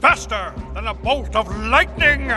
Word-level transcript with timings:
faster 0.00 0.54
than 0.72 0.86
a 0.86 0.94
bolt 0.94 1.36
of 1.36 1.46
lightning, 1.66 2.28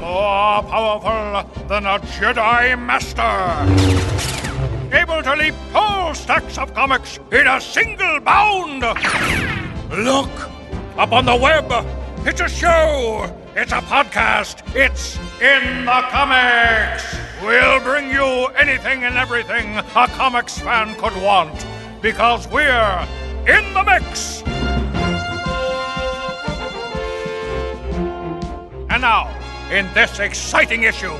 more 0.00 0.62
powerful 0.64 1.66
than 1.68 1.86
a 1.86 1.98
Jedi 2.00 2.76
Master, 2.76 3.30
able 4.92 5.22
to 5.22 5.36
leap 5.36 5.54
whole 5.72 6.12
stacks 6.12 6.58
of 6.58 6.74
comics 6.74 7.20
in 7.30 7.46
a 7.46 7.60
single 7.60 8.18
bound. 8.20 8.82
Look 9.90 10.50
up 10.98 11.12
on 11.12 11.24
the 11.26 11.36
web. 11.36 11.70
It's 12.26 12.40
a 12.40 12.48
show. 12.48 13.32
It's 13.54 13.72
a 13.72 13.80
podcast. 13.80 14.74
It's 14.74 15.18
in 15.40 15.84
the 15.84 16.02
comics. 16.10 17.16
We'll 17.42 17.80
bring 17.80 18.10
you 18.10 18.46
anything 18.58 19.04
and 19.04 19.16
everything 19.16 19.76
a 19.76 20.08
comics 20.08 20.58
fan 20.58 20.96
could 20.96 21.16
want 21.22 21.64
because 22.02 22.48
we're 22.48 23.08
in 23.46 23.72
the 23.72 23.84
mix. 23.84 24.42
And 29.00 29.06
now, 29.06 29.34
in 29.70 29.90
this 29.94 30.18
exciting 30.18 30.82
issue, 30.82 31.14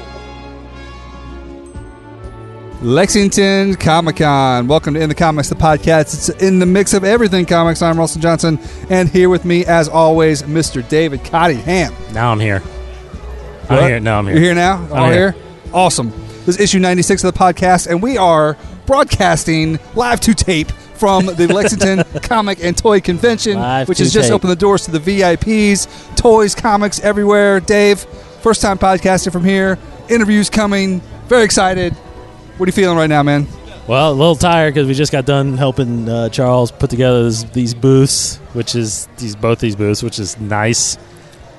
Lexington 2.82 3.74
Comic 3.76 4.16
Con. 4.16 4.66
Welcome 4.66 4.92
to 4.92 5.00
In 5.00 5.08
the 5.08 5.14
Comics, 5.14 5.48
the 5.48 5.54
podcast. 5.54 6.12
It's 6.12 6.28
in 6.42 6.58
the 6.58 6.66
mix 6.66 6.92
of 6.92 7.04
everything 7.04 7.46
comics. 7.46 7.80
I'm 7.80 7.98
Russell 7.98 8.20
Johnson, 8.20 8.58
and 8.90 9.08
here 9.08 9.30
with 9.30 9.46
me, 9.46 9.64
as 9.64 9.88
always, 9.88 10.42
Mr. 10.42 10.86
David 10.86 11.24
Cunningham. 11.24 11.94
Now 12.12 12.32
I'm 12.32 12.40
here. 12.40 12.58
What? 12.58 13.70
I'm 13.70 13.88
here. 13.88 14.00
No, 14.00 14.18
I'm 14.18 14.26
here. 14.26 14.34
You're 14.34 14.44
here 14.44 14.54
now? 14.54 14.86
All 14.92 15.10
here. 15.10 15.32
here? 15.32 15.42
Awesome. 15.72 16.10
This 16.44 16.56
is 16.56 16.60
issue 16.60 16.80
96 16.80 17.24
of 17.24 17.32
the 17.32 17.38
podcast, 17.38 17.86
and 17.86 18.02
we 18.02 18.18
are 18.18 18.58
broadcasting 18.84 19.78
live 19.94 20.20
to 20.20 20.34
tape 20.34 20.70
from 21.00 21.26
the 21.26 21.48
Lexington 21.52 22.04
Comic 22.22 22.62
and 22.62 22.76
Toy 22.76 23.00
Convention, 23.00 23.54
Live 23.58 23.88
which 23.88 23.98
has 23.98 24.12
just 24.12 24.28
tape. 24.28 24.34
opened 24.34 24.52
the 24.52 24.56
doors 24.56 24.84
to 24.84 24.90
the 24.90 24.98
VIPs, 25.00 26.14
toys, 26.16 26.54
comics 26.54 27.00
everywhere. 27.00 27.58
Dave, 27.58 28.00
first 28.42 28.60
time 28.62 28.78
podcasting 28.78 29.32
from 29.32 29.44
here. 29.44 29.78
Interviews 30.08 30.50
coming. 30.50 31.00
Very 31.26 31.42
excited. 31.44 31.94
What 31.94 32.66
are 32.66 32.68
you 32.68 32.72
feeling 32.72 32.98
right 32.98 33.08
now, 33.08 33.22
man? 33.22 33.46
Well, 33.86 34.12
a 34.12 34.14
little 34.14 34.36
tired 34.36 34.74
because 34.74 34.86
we 34.86 34.94
just 34.94 35.10
got 35.10 35.24
done 35.24 35.56
helping 35.56 36.08
uh, 36.08 36.28
Charles 36.28 36.70
put 36.70 36.90
together 36.90 37.24
this, 37.24 37.42
these 37.44 37.74
booths, 37.74 38.36
which 38.52 38.74
is 38.76 39.08
these 39.16 39.34
both 39.34 39.58
these 39.58 39.74
booths, 39.74 40.02
which 40.02 40.18
is 40.18 40.38
nice. 40.38 40.96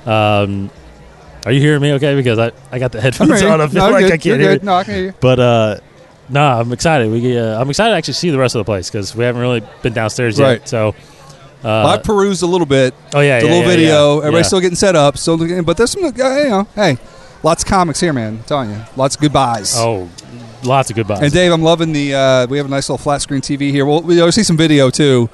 Um, 0.06 0.70
are 1.46 1.52
you 1.52 1.60
hearing 1.60 1.82
me? 1.82 1.94
Okay, 1.94 2.16
because 2.16 2.38
I, 2.40 2.52
I 2.72 2.80
got 2.80 2.92
the 2.92 3.02
headphones 3.06 3.42
on. 3.42 3.60
I 3.60 3.68
feel 3.68 3.84
No, 3.86 3.90
like 3.92 4.06
I 4.06 4.10
good. 4.18 4.26
You're 4.26 4.38
can't 4.38 4.50
hear. 4.50 4.60
No, 4.64 4.76
I 4.76 4.84
can 4.84 4.94
hear 4.94 5.04
you. 5.06 5.14
But 5.20 5.40
uh, 5.40 5.78
no, 6.32 6.42
I'm 6.42 6.72
excited. 6.72 7.12
We 7.12 7.38
uh, 7.38 7.60
I'm 7.60 7.70
excited 7.70 7.92
to 7.92 7.98
actually 7.98 8.14
see 8.16 8.30
the 8.30 8.38
rest 8.38 8.56
of 8.56 8.60
the 8.60 8.66
place 8.66 8.90
because 8.90 9.16
we 9.16 9.24
haven't 9.24 9.42
really 9.42 9.62
been 9.82 9.94
downstairs 9.94 10.40
yet. 10.40 10.46
Right. 10.46 10.68
So, 10.68 10.96
uh, 11.64 11.88
I 11.88 11.98
perused 11.98 12.42
a 12.42 12.48
little 12.48 12.66
bit. 12.66 12.94
oh 13.14 13.20
yeah, 13.20 13.40
the 13.40 13.46
yeah, 13.46 13.52
little 13.52 13.70
yeah, 13.70 13.76
video. 13.76 14.14
yeah. 14.14 14.20
Everybody's 14.20 14.48
still 14.48 14.62
getting 14.62 14.76
set 14.76 14.96
up. 14.96 15.16
Looking, 15.28 15.64
but 15.64 15.78
there's 15.78 15.92
some, 15.92 16.06
uh, 16.06 16.10
you 16.10 16.50
know, 16.50 16.68
hey, 16.76 16.98
lots 17.44 17.64
of 17.64 17.70
comics 17.70 18.00
here, 18.00 18.14
man. 18.14 18.38
I'm 18.38 18.44
telling 18.44 18.72
you, 18.72 18.82
lots 18.96 19.16
of 19.16 19.22
goodbyes. 19.22 19.76
oh, 19.78 20.10
lots 20.64 20.90
of 20.90 20.96
goodbyes. 20.96 21.22
And 21.22 21.34
Dave, 21.34 21.52
I'm 21.52 21.62
loving 21.62 21.92
the. 21.92 22.16
Uh, 22.16 22.48
we 22.48 22.58
have 22.58 22.66
a 22.66 22.70
nice 22.70 22.90
little 22.90 22.98
flat 23.04 23.22
screen 23.22 23.42
TV 23.42 23.72
here. 23.72 23.86
We'll, 23.86 24.02
we'll 24.02 24.32
see 24.32 24.44
some 24.44 24.58
video 24.58 24.90
too. 24.90 25.30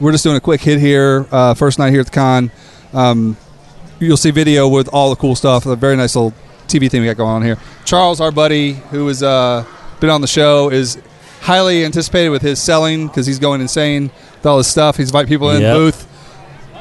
We're 0.00 0.12
just 0.12 0.24
doing 0.24 0.36
a 0.36 0.40
quick 0.40 0.60
hit 0.60 0.78
here. 0.78 1.26
Uh, 1.30 1.54
first 1.54 1.78
night 1.78 1.90
here 1.90 2.00
at 2.00 2.06
the 2.06 2.12
con. 2.12 2.50
Um, 2.92 3.36
you'll 3.98 4.16
see 4.16 4.30
video 4.30 4.68
with 4.68 4.88
all 4.92 5.10
the 5.10 5.16
cool 5.16 5.34
stuff. 5.34 5.66
A 5.66 5.76
very 5.76 5.96
nice 5.96 6.14
little 6.14 6.34
TV 6.66 6.90
thing 6.90 7.00
we 7.00 7.06
got 7.06 7.16
going 7.16 7.30
on 7.30 7.42
here. 7.42 7.58
Charles, 7.84 8.20
our 8.20 8.30
buddy, 8.30 8.72
who 8.72 9.08
is 9.08 9.22
uh, 9.22 9.64
been 10.04 10.10
on 10.10 10.20
the 10.20 10.26
show, 10.26 10.70
is 10.70 10.98
highly 11.40 11.84
anticipated 11.84 12.28
with 12.28 12.42
his 12.42 12.60
selling 12.60 13.06
because 13.08 13.26
he's 13.26 13.38
going 13.38 13.60
insane 13.60 14.10
with 14.36 14.46
all 14.46 14.58
his 14.58 14.66
stuff. 14.66 14.96
He's 14.98 15.08
inviting 15.08 15.28
people 15.28 15.50
in 15.50 15.62
Yep. 15.62 15.72
the 15.72 15.78
booth. 15.78 16.06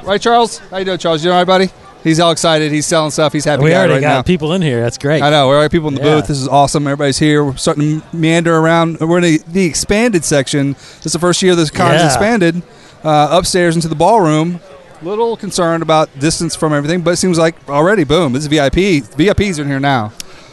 Right, 0.03 0.21
Charles? 0.21 0.57
How 0.69 0.77
you 0.77 0.85
doing, 0.85 0.97
Charles? 0.97 1.23
You 1.23 1.31
all 1.31 1.37
right, 1.37 1.47
buddy? 1.47 1.69
He's 2.03 2.19
all 2.19 2.31
excited. 2.31 2.73
He's 2.73 2.85
selling 2.85 3.11
stuff. 3.11 3.31
He's 3.31 3.45
happy 3.45 3.63
we 3.63 3.73
already 3.73 3.93
right 3.93 4.01
got 4.01 4.07
now. 4.09 4.21
people 4.23 4.51
in 4.51 4.61
here. 4.61 4.81
That's 4.81 4.97
great. 4.97 5.21
I 5.21 5.29
know. 5.29 5.47
We're 5.47 5.61
right 5.61 5.71
people 5.71 5.87
in 5.87 5.95
the 5.95 6.01
Yeah. 6.03 6.15
booth. 6.15 6.27
This 6.27 6.37
is 6.41 6.49
awesome. 6.49 6.85
Everybody's 6.85 7.17
here. 7.19 7.45
We're 7.45 7.55
starting 7.55 8.01
to 8.01 8.05
meander 8.15 8.57
around. 8.57 8.99
We're 8.99 9.19
in 9.19 9.23
the, 9.23 9.41
the 9.47 9.63
expanded 9.65 10.25
section. 10.25 10.73
This 10.73 11.05
is 11.07 11.13
the 11.13 11.19
first 11.19 11.41
year 11.41 11.55
this 11.55 11.69
con's 11.71 12.01
Yeah. 12.01 12.07
expanded 12.07 12.61
uh, 13.05 13.29
upstairs 13.31 13.75
into 13.75 13.87
the 13.87 13.95
ballroom. 13.95 14.59
Little 15.01 15.37
concerned 15.37 15.81
about 15.83 16.09
distance 16.19 16.55
from 16.55 16.73
everything, 16.73 17.01
but 17.01 17.11
it 17.11 17.17
seems 17.17 17.37
like 17.37 17.55
already, 17.69 18.03
boom, 18.03 18.33
this 18.33 18.43
is 18.43 18.47
VIP. 18.47 19.01
VIPs 19.17 19.57
are 19.59 19.61
in 19.63 19.67
here 19.69 19.79
now. 19.79 20.11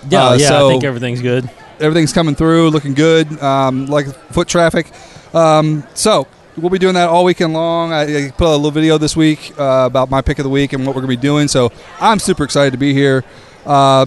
Yeah, 0.08 0.28
Uh, 0.28 0.34
yeah. 0.34 0.48
so- 0.48 0.68
I 0.68 0.70
think 0.72 0.84
everything's 0.84 1.20
good. 1.20 1.48
Everything's 1.80 2.12
coming 2.12 2.34
through, 2.34 2.70
looking 2.70 2.94
good, 2.94 3.40
um, 3.42 3.86
like 3.86 4.06
foot 4.32 4.48
traffic. 4.48 4.90
Um, 5.34 5.84
so 5.94 6.26
we'll 6.56 6.70
be 6.70 6.78
doing 6.78 6.94
that 6.94 7.08
all 7.08 7.24
weekend 7.24 7.52
long. 7.52 7.92
I, 7.92 8.26
I 8.26 8.30
put 8.30 8.46
a 8.46 8.56
little 8.56 8.70
video 8.70 8.98
this 8.98 9.16
week 9.16 9.52
uh, 9.58 9.86
about 9.86 10.10
my 10.10 10.22
pick 10.22 10.38
of 10.38 10.44
the 10.44 10.50
week 10.50 10.72
and 10.72 10.86
what 10.86 10.94
we're 10.94 11.02
going 11.02 11.12
to 11.12 11.16
be 11.16 11.22
doing. 11.22 11.48
So 11.48 11.72
I'm 12.00 12.18
super 12.18 12.44
excited 12.44 12.72
to 12.72 12.78
be 12.78 12.92
here. 12.92 13.24
Uh, 13.64 14.06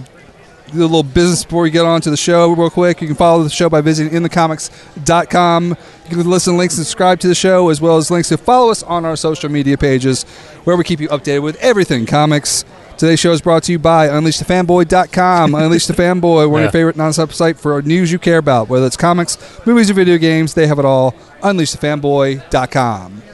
do 0.72 0.80
a 0.80 0.82
little 0.82 1.02
business 1.02 1.44
before 1.44 1.62
we 1.62 1.70
get 1.70 1.84
on 1.84 2.00
to 2.00 2.10
the 2.10 2.16
show 2.16 2.52
real 2.52 2.70
quick. 2.70 3.00
You 3.00 3.06
can 3.06 3.16
follow 3.16 3.42
the 3.42 3.50
show 3.50 3.68
by 3.68 3.80
visiting 3.80 4.12
inthecomics.com. 4.20 5.68
You 5.68 5.76
can 6.16 6.28
listen 6.28 6.56
links 6.56 6.74
subscribe 6.74 7.20
to 7.20 7.28
the 7.28 7.34
show, 7.34 7.68
as 7.68 7.80
well 7.80 7.96
as 7.96 8.10
links 8.10 8.28
to 8.30 8.36
follow 8.36 8.70
us 8.70 8.82
on 8.82 9.04
our 9.04 9.16
social 9.16 9.50
media 9.50 9.78
pages, 9.78 10.24
where 10.64 10.76
we 10.76 10.84
keep 10.84 11.00
you 11.00 11.08
updated 11.08 11.42
with 11.42 11.56
everything 11.56 12.06
comics. 12.06 12.64
Today's 13.04 13.20
show 13.20 13.32
is 13.32 13.42
brought 13.42 13.64
to 13.64 13.72
you 13.72 13.78
by 13.78 14.08
UnleashTheFanboy.com. 14.08 15.54
Unleash 15.54 15.86
the 15.86 15.92
Fanboy, 15.92 16.50
one 16.50 16.60
of 16.60 16.64
your 16.64 16.72
favorite 16.72 16.96
non-stop 16.96 17.34
site 17.34 17.58
for 17.58 17.82
news 17.82 18.10
you 18.10 18.18
care 18.18 18.38
about, 18.38 18.70
whether 18.70 18.86
it's 18.86 18.96
comics, 18.96 19.36
movies, 19.66 19.90
or 19.90 19.92
video 19.92 20.16
games. 20.16 20.54
They 20.54 20.66
have 20.66 20.78
it 20.78 20.86
all. 20.86 21.12
UnleashTheFanboy.com. 21.42 23.33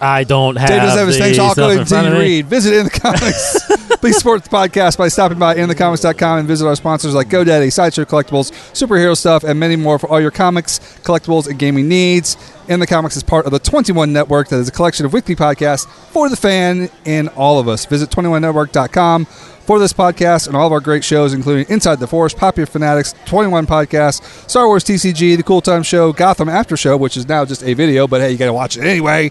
I 0.00 0.24
don't 0.24 0.56
have. 0.56 0.68
Dave 0.68 0.82
doesn't 0.82 0.98
have 0.98 1.08
his 1.08 1.18
things 1.18 1.38
all 1.38 1.52
stuff 1.52 1.70
in 1.72 1.78
good 1.78 1.88
front 1.88 2.08
to 2.08 2.14
me. 2.14 2.18
read. 2.20 2.46
Visit 2.46 2.74
In 2.74 2.84
the 2.84 2.90
Comics. 2.90 3.96
Please 4.00 4.18
support 4.18 4.44
the 4.44 4.50
podcast 4.50 4.98
by 4.98 5.08
stopping 5.08 5.38
by 5.38 5.54
InTheComics.com 5.54 6.40
and 6.40 6.48
visit 6.48 6.66
our 6.66 6.76
sponsors 6.76 7.14
like 7.14 7.28
GoDaddy, 7.28 7.72
Sideshow 7.72 8.04
Collectibles, 8.04 8.52
Superhero 8.72 9.16
Stuff, 9.16 9.44
and 9.44 9.58
many 9.58 9.76
more 9.76 9.98
for 9.98 10.10
all 10.10 10.20
your 10.20 10.30
comics, 10.30 10.78
collectibles, 11.02 11.48
and 11.48 11.58
gaming 11.58 11.88
needs. 11.88 12.36
In 12.68 12.80
the 12.80 12.86
Comics 12.86 13.16
is 13.16 13.22
part 13.22 13.46
of 13.46 13.52
the 13.52 13.58
21 13.58 14.12
Network 14.12 14.48
that 14.48 14.56
is 14.58 14.68
a 14.68 14.72
collection 14.72 15.06
of 15.06 15.12
weekly 15.12 15.36
podcasts 15.36 15.86
for 15.86 16.28
the 16.28 16.36
fan 16.36 16.90
in 17.04 17.28
all 17.28 17.58
of 17.58 17.68
us. 17.68 17.86
Visit 17.86 18.10
21network.com 18.10 19.24
for 19.24 19.78
this 19.78 19.92
podcast 19.92 20.46
and 20.46 20.56
all 20.56 20.66
of 20.66 20.72
our 20.72 20.80
great 20.80 21.04
shows, 21.04 21.32
including 21.32 21.66
Inside 21.70 21.98
the 21.98 22.06
Force, 22.06 22.34
Popular 22.34 22.66
Fanatics, 22.66 23.14
21 23.24 23.66
Podcasts, 23.66 24.48
Star 24.48 24.66
Wars 24.66 24.84
TCG, 24.84 25.36
The 25.36 25.42
Cool 25.42 25.60
Time 25.62 25.82
Show, 25.82 26.12
Gotham 26.12 26.48
After 26.48 26.76
Show, 26.76 26.96
which 26.96 27.16
is 27.16 27.26
now 27.28 27.44
just 27.44 27.62
a 27.62 27.72
video, 27.74 28.06
but 28.06 28.20
hey, 28.20 28.32
you 28.32 28.36
got 28.38 28.46
to 28.46 28.52
watch 28.52 28.76
it 28.76 28.84
anyway. 28.84 29.30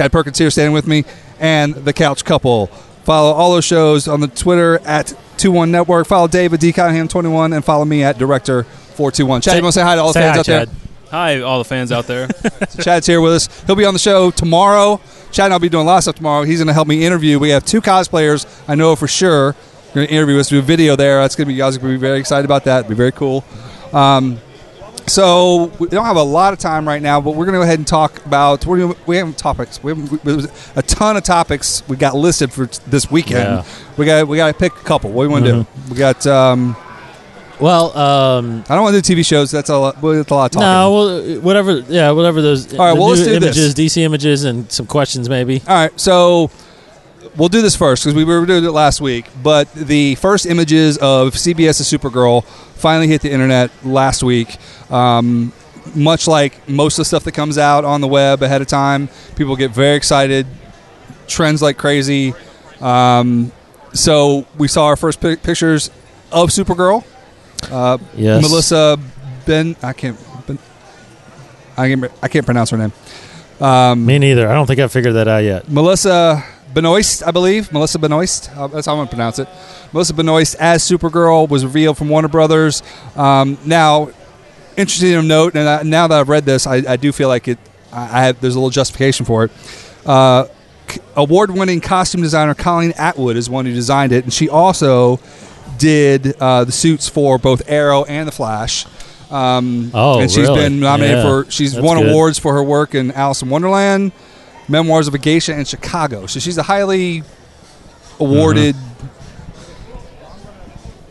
Chad 0.00 0.12
Perkins 0.12 0.38
here 0.38 0.48
standing 0.48 0.72
with 0.72 0.86
me, 0.86 1.04
and 1.38 1.74
the 1.74 1.92
Couch 1.92 2.24
Couple. 2.24 2.68
Follow 3.04 3.32
all 3.34 3.52
those 3.52 3.66
shows 3.66 4.08
on 4.08 4.20
the 4.20 4.28
Twitter 4.28 4.78
at 4.86 5.12
21 5.36 5.70
Network. 5.70 6.06
Follow 6.06 6.26
David 6.26 6.58
D. 6.58 6.72
Cunningham 6.72 7.06
21 7.06 7.52
and 7.52 7.62
follow 7.62 7.84
me 7.84 8.02
at 8.02 8.16
Director 8.16 8.62
421. 8.62 9.42
Chad, 9.42 9.56
you 9.56 9.62
want 9.62 9.74
to 9.74 9.78
say 9.78 9.84
hi 9.84 9.96
to 9.96 10.00
all 10.00 10.14
the 10.14 10.14
fans 10.14 10.36
hi, 10.36 10.38
out 10.38 10.46
there? 10.46 10.66
Hi, 11.10 11.40
all 11.42 11.58
the 11.58 11.66
fans 11.66 11.92
out 11.92 12.06
there. 12.06 12.30
So 12.70 12.82
Chad's 12.82 13.06
here 13.06 13.20
with 13.20 13.34
us. 13.34 13.62
He'll 13.64 13.76
be 13.76 13.84
on 13.84 13.92
the 13.92 14.00
show 14.00 14.30
tomorrow. 14.30 15.02
Chad 15.32 15.46
and 15.46 15.52
I'll 15.52 15.60
be 15.60 15.68
doing 15.68 15.84
a 15.84 15.86
lot 15.86 15.98
of 15.98 16.04
stuff 16.04 16.14
tomorrow. 16.14 16.44
He's 16.44 16.60
going 16.60 16.68
to 16.68 16.72
help 16.72 16.88
me 16.88 17.04
interview. 17.04 17.38
We 17.38 17.50
have 17.50 17.66
two 17.66 17.82
cosplayers. 17.82 18.46
I 18.66 18.76
know 18.76 18.96
for 18.96 19.06
sure. 19.06 19.54
Going 19.92 20.06
to 20.06 20.14
interview 20.14 20.38
us. 20.38 20.48
Do 20.48 20.60
a 20.60 20.62
video 20.62 20.96
there. 20.96 21.20
That's 21.20 21.36
going 21.36 21.44
to 21.44 21.48
be. 21.48 21.54
You 21.56 21.60
guys 21.60 21.76
are 21.76 21.80
going 21.80 21.92
to 21.92 21.98
be 21.98 22.00
very 22.00 22.18
excited 22.18 22.46
about 22.46 22.64
that. 22.64 22.80
It'll 22.80 22.88
be 22.88 22.94
very 22.94 23.12
cool. 23.12 23.44
Um, 23.92 24.40
so 25.06 25.72
we 25.78 25.88
don't 25.88 26.04
have 26.04 26.16
a 26.16 26.22
lot 26.22 26.52
of 26.52 26.58
time 26.58 26.86
right 26.86 27.02
now, 27.02 27.20
but 27.20 27.32
we're 27.32 27.44
going 27.46 27.54
to 27.54 27.58
go 27.58 27.62
ahead 27.62 27.78
and 27.78 27.86
talk 27.86 28.24
about. 28.26 28.66
We're 28.66 28.78
gonna, 28.78 28.94
we 29.06 29.16
have 29.16 29.36
topics. 29.36 29.82
We 29.82 29.92
have 29.94 30.24
we, 30.24 30.44
a 30.76 30.82
ton 30.82 31.16
of 31.16 31.22
topics 31.24 31.82
we 31.88 31.96
got 31.96 32.14
listed 32.14 32.52
for 32.52 32.66
t- 32.66 32.80
this 32.86 33.10
weekend. 33.10 33.44
Yeah. 33.44 33.64
We 33.96 34.06
got 34.06 34.28
we 34.28 34.36
got 34.36 34.48
to 34.48 34.54
pick 34.54 34.72
a 34.72 34.84
couple. 34.84 35.10
What 35.10 35.24
do 35.24 35.28
you 35.28 35.32
want 35.32 35.44
to 35.46 35.52
do? 35.52 35.66
We 35.92 35.96
got. 35.96 36.26
Um, 36.26 36.76
Well, 37.60 37.96
um, 37.96 38.64
I 38.70 38.74
don't 38.74 38.82
want 38.84 38.96
to 38.96 39.02
do 39.02 39.14
TV 39.14 39.24
shows. 39.24 39.50
That's 39.50 39.68
a 39.68 39.76
lot. 39.76 40.00
That's 40.00 40.30
a 40.30 40.34
lot 40.34 40.46
of 40.46 40.50
talking. 40.52 40.60
no, 40.60 40.92
well, 40.92 41.40
whatever. 41.40 41.80
Yeah, 41.80 42.10
whatever 42.12 42.40
those. 42.40 42.72
All 42.72 42.86
right, 42.86 42.94
well, 42.98 43.08
let's 43.08 43.22
do 43.22 43.38
this. 43.38 43.74
DC 43.74 43.98
images, 43.98 44.44
and 44.44 44.70
some 44.72 44.86
questions 44.86 45.28
maybe. 45.28 45.60
All 45.68 45.74
right, 45.74 46.00
so 46.00 46.50
we'll 47.40 47.48
do 47.48 47.62
this 47.62 47.74
first 47.74 48.04
because 48.04 48.14
we 48.14 48.22
were 48.22 48.44
doing 48.44 48.64
it 48.64 48.70
last 48.70 49.00
week. 49.00 49.24
But 49.42 49.72
the 49.72 50.14
first 50.16 50.44
images 50.44 50.98
of 50.98 51.32
CBS's 51.32 51.90
Supergirl 51.90 52.44
finally 52.44 53.08
hit 53.08 53.22
the 53.22 53.32
internet 53.32 53.70
last 53.82 54.22
week. 54.22 54.58
Um, 54.92 55.52
much 55.94 56.28
like 56.28 56.68
most 56.68 56.94
of 56.98 57.00
the 57.00 57.04
stuff 57.06 57.24
that 57.24 57.32
comes 57.32 57.56
out 57.56 57.84
on 57.86 58.02
the 58.02 58.06
web 58.06 58.42
ahead 58.42 58.60
of 58.60 58.68
time, 58.68 59.08
people 59.36 59.56
get 59.56 59.70
very 59.70 59.96
excited, 59.96 60.46
trends 61.26 61.62
like 61.62 61.78
crazy. 61.78 62.34
Um, 62.80 63.50
so 63.94 64.46
we 64.58 64.68
saw 64.68 64.84
our 64.86 64.96
first 64.96 65.20
pic- 65.20 65.42
pictures 65.42 65.90
of 66.30 66.50
Supergirl. 66.50 67.04
Uh, 67.70 67.96
Yes. 68.14 68.42
Melissa 68.42 68.98
Ben, 69.46 69.74
I 69.82 69.94
can't, 69.94 70.18
ben, 70.46 70.58
I 71.76 71.88
can't, 71.88 72.12
I 72.22 72.28
can't 72.28 72.44
pronounce 72.44 72.70
her 72.70 72.76
name. 72.76 72.92
Um, 73.60 74.04
Me 74.06 74.18
neither. 74.18 74.48
I 74.48 74.52
don't 74.54 74.66
think 74.66 74.78
I 74.80 74.88
figured 74.88 75.14
that 75.14 75.26
out 75.28 75.42
yet. 75.44 75.70
Melissa 75.70 76.44
Benoist, 76.72 77.22
I 77.26 77.30
believe. 77.30 77.72
Melissa 77.72 77.98
Benoist. 77.98 78.50
Uh, 78.56 78.66
that's 78.68 78.86
how 78.86 78.92
I'm 78.92 78.98
going 78.98 79.08
to 79.08 79.14
pronounce 79.14 79.38
it. 79.38 79.48
Melissa 79.92 80.14
Benoist 80.14 80.54
as 80.56 80.82
Supergirl 80.82 81.48
was 81.48 81.64
revealed 81.64 81.98
from 81.98 82.08
Warner 82.08 82.28
Brothers. 82.28 82.82
Um, 83.16 83.58
now, 83.64 84.10
interesting 84.76 85.12
to 85.12 85.22
note, 85.22 85.54
and 85.56 85.68
I, 85.68 85.82
now 85.82 86.06
that 86.06 86.18
I've 86.20 86.28
read 86.28 86.44
this, 86.44 86.66
I, 86.66 86.76
I 86.76 86.96
do 86.96 87.12
feel 87.12 87.28
like 87.28 87.48
it. 87.48 87.58
I, 87.92 88.02
I 88.20 88.24
have, 88.24 88.40
there's 88.40 88.54
a 88.54 88.58
little 88.58 88.70
justification 88.70 89.26
for 89.26 89.44
it. 89.44 89.50
Uh, 90.06 90.46
award-winning 91.16 91.80
costume 91.80 92.22
designer 92.22 92.54
Colleen 92.54 92.92
Atwood 92.96 93.36
is 93.36 93.50
one 93.50 93.66
who 93.66 93.72
designed 93.74 94.12
it, 94.12 94.24
and 94.24 94.32
she 94.32 94.48
also 94.48 95.18
did 95.78 96.36
uh, 96.40 96.64
the 96.64 96.72
suits 96.72 97.08
for 97.08 97.38
both 97.38 97.62
Arrow 97.68 98.04
and 98.04 98.28
the 98.28 98.32
Flash. 98.32 98.86
Um, 99.30 99.90
Oh, 99.94 100.20
and 100.20 100.30
she's 100.30 100.48
really? 100.48 100.60
been 100.60 100.80
nominated 100.80 101.18
Yeah, 101.18 101.42
for. 101.44 101.50
She's 101.50 101.72
that's 101.74 101.84
won 101.84 101.98
good. 101.98 102.10
awards 102.10 102.38
for 102.38 102.52
her 102.54 102.62
work 102.62 102.94
in 102.94 103.12
Alice 103.12 103.42
in 103.42 103.48
Wonderland, 103.48 104.10
Memoirs 104.70 105.08
of 105.08 105.14
a 105.14 105.18
Geisha, 105.18 105.54
and 105.54 105.66
Chicago. 105.66 106.26
So 106.26 106.38
she's 106.38 106.56
a 106.56 106.62
highly 106.62 107.24
awarded 108.18 108.76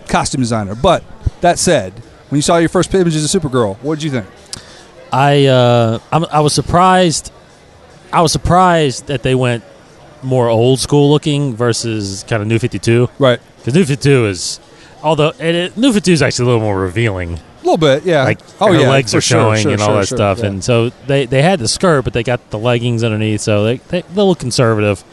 costume 0.08 0.42
designer. 0.42 0.76
But 0.76 1.04
that 1.42 1.60
said, 1.60 1.94
when 2.30 2.38
you 2.38 2.42
saw 2.42 2.58
your 2.58 2.70
first 2.70 2.94
images 2.94 3.24
of 3.34 3.42
Supergirl, 3.42 3.78
what 3.78 3.96
did 3.96 4.04
you 4.04 4.12
think? 4.12 4.26
I 5.12 5.46
uh, 5.48 6.00
I'm, 6.12 6.26
I 6.26 6.40
was 6.40 6.54
surprised. 6.54 7.32
I 8.14 8.22
was 8.22 8.32
surprised 8.32 9.08
that 9.08 9.24
they 9.24 9.36
went 9.36 9.64
more 10.24 10.48
old 10.50 10.80
school 10.80 11.10
looking 11.10 11.56
versus 11.56 12.24
kind 12.28 12.42
of 12.42 12.48
New 12.48 12.60
Fifty 12.60 12.80
Two 12.80 13.10
Right, 13.20 13.40
because 13.58 13.74
New 13.74 13.86
Fifty 13.86 14.04
Two 14.04 14.28
is, 14.28 14.60
although 15.04 15.34
it, 15.40 15.76
New 15.78 15.92
Fifty 15.94 16.12
Two 16.12 16.14
is 16.14 16.22
actually 16.22 16.44
a 16.44 16.48
little 16.48 16.62
more 16.62 16.80
revealing. 16.80 17.40
A 17.62 17.64
little 17.64 17.78
bit, 17.78 18.06
yeah. 18.06 18.24
Like 18.24 18.40
oh 18.60 18.72
her 18.72 18.80
yeah, 18.80 18.90
legs 18.90 19.14
are 19.14 19.22
sure, 19.22 19.40
showing 19.40 19.64
sure, 19.64 19.72
and 19.74 19.82
all 19.82 19.90
sure, 19.90 20.00
that 20.00 20.06
stuff, 20.08 20.40
yeah. 20.40 20.46
and 20.46 20.64
so 20.64 20.90
they 21.08 21.26
they 21.26 21.42
had 21.42 21.60
the 21.60 21.68
skirt, 21.68 22.04
but 22.04 22.14
they 22.14 22.24
got 22.24 22.50
the 22.52 22.60
leggings 22.60 23.04
underneath, 23.04 23.42
so 23.42 23.64
they 23.64 23.78
they 23.78 24.02
a 24.02 24.08
little 24.14 24.36
conservative, 24.36 25.04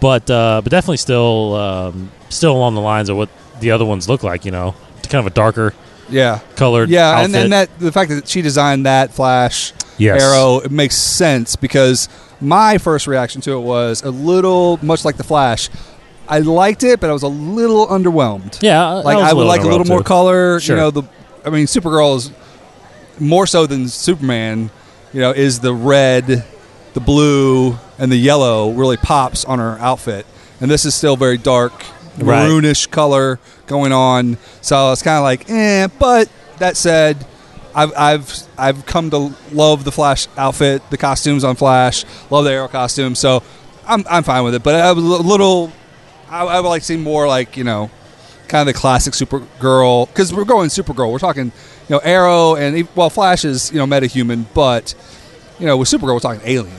but 0.00 0.28
uh, 0.30 0.60
but 0.62 0.70
definitely 0.70 0.98
still 0.98 1.54
um, 1.54 2.10
still 2.28 2.52
along 2.52 2.74
the 2.74 2.80
lines 2.80 3.08
of 3.08 3.16
what 3.16 3.28
the 3.60 3.70
other 3.70 3.84
ones 3.84 4.08
look 4.08 4.22
like. 4.22 4.44
You 4.44 4.52
know, 4.52 4.74
kind 5.08 5.26
of 5.26 5.26
a 5.26 5.34
darker 5.34 5.74
yeah, 6.08 6.40
colored. 6.56 6.90
yeah, 6.90 7.22
and 7.22 7.34
then 7.34 7.50
that 7.50 7.78
the 7.78 7.92
fact 7.92 8.10
that 8.10 8.28
she 8.28 8.42
designed 8.42 8.86
that 8.86 9.12
Flash 9.12 9.72
Yes. 9.98 10.22
Arrow, 10.22 10.58
it 10.58 10.70
makes 10.70 10.96
sense 10.96 11.56
because 11.56 12.08
my 12.40 12.78
first 12.78 13.06
reaction 13.06 13.40
to 13.42 13.52
it 13.52 13.60
was 13.60 14.02
a 14.02 14.10
little 14.10 14.78
much 14.82 15.04
like 15.04 15.16
the 15.16 15.24
Flash. 15.24 15.70
I 16.26 16.40
liked 16.40 16.82
it, 16.82 17.00
but 17.00 17.10
I 17.10 17.12
was 17.12 17.22
a 17.22 17.28
little 17.28 17.86
underwhelmed. 17.86 18.62
Yeah, 18.62 18.86
like 18.94 19.18
I 19.18 19.32
would 19.32 19.46
like 19.46 19.62
a 19.62 19.68
little 19.68 19.86
more 19.86 20.02
color. 20.02 20.58
Sure. 20.58 20.76
You 20.76 20.82
know, 20.82 20.90
the 20.90 21.02
I 21.44 21.50
mean, 21.50 21.66
Supergirl 21.66 22.16
is 22.16 22.30
more 23.20 23.46
so 23.46 23.66
than 23.66 23.88
Superman. 23.88 24.70
You 25.12 25.20
know, 25.20 25.30
is 25.30 25.60
the 25.60 25.72
red, 25.72 26.44
the 26.94 27.00
blue, 27.00 27.78
and 27.98 28.10
the 28.10 28.16
yellow 28.16 28.72
really 28.72 28.96
pops 28.96 29.44
on 29.44 29.60
her 29.60 29.78
outfit, 29.78 30.26
and 30.60 30.68
this 30.70 30.84
is 30.84 30.94
still 30.94 31.16
very 31.16 31.38
dark, 31.38 31.72
Right. 32.18 32.48
maroonish 32.48 32.90
color 32.90 33.38
going 33.66 33.92
on. 33.92 34.38
So 34.60 34.90
it's 34.92 35.02
kind 35.02 35.18
of 35.18 35.22
like, 35.22 35.48
eh. 35.50 35.88
But 35.98 36.28
that 36.58 36.76
said. 36.76 37.24
I've, 37.76 37.92
I've 37.96 38.32
I've 38.56 38.86
come 38.86 39.10
to 39.10 39.34
love 39.50 39.82
the 39.82 39.90
Flash 39.90 40.28
outfit, 40.36 40.80
the 40.90 40.96
costumes 40.96 41.42
on 41.42 41.56
Flash, 41.56 42.04
love 42.30 42.44
the 42.44 42.52
Arrow 42.52 42.68
costume, 42.68 43.16
so 43.16 43.42
I'm, 43.84 44.04
I'm 44.08 44.22
fine 44.22 44.44
with 44.44 44.54
it. 44.54 44.62
But 44.62 44.76
I 44.76 44.92
was 44.92 45.02
a 45.02 45.06
little, 45.08 45.72
I, 46.30 46.44
I 46.44 46.60
would 46.60 46.68
like 46.68 46.82
to 46.82 46.86
see 46.86 46.96
more 46.96 47.26
like 47.26 47.56
you 47.56 47.64
know, 47.64 47.90
kind 48.48 48.68
of 48.68 48.72
the 48.74 48.78
classic 48.78 49.14
Supergirl 49.14 50.08
because 50.08 50.32
we're 50.34 50.44
going 50.44 50.68
Supergirl. 50.68 51.10
We're 51.12 51.18
talking, 51.18 51.46
you 51.46 51.52
know, 51.90 51.98
Arrow 51.98 52.54
and 52.56 52.88
well, 52.94 53.10
Flash 53.10 53.44
is 53.44 53.72
you 53.72 53.78
know 53.78 53.86
metahuman, 53.86 54.44
but 54.54 54.94
you 55.58 55.66
know 55.66 55.76
with 55.76 55.88
Supergirl 55.88 56.14
we're 56.14 56.20
talking 56.20 56.42
alien, 56.44 56.76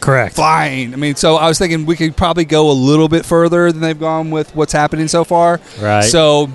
correct. 0.00 0.34
flying. 0.36 0.92
I 0.92 0.96
mean, 0.96 1.14
so 1.16 1.36
I 1.36 1.48
was 1.48 1.58
thinking 1.58 1.86
we 1.86 1.96
could 1.96 2.16
probably 2.16 2.44
go 2.44 2.70
a 2.70 2.72
little 2.72 3.08
bit 3.08 3.24
further 3.24 3.70
than 3.72 3.80
they've 3.80 3.98
gone 3.98 4.30
with 4.30 4.54
what's 4.54 4.72
happening 4.72 5.08
so 5.08 5.24
far. 5.24 5.60
Right. 5.80 6.04
So 6.04 6.50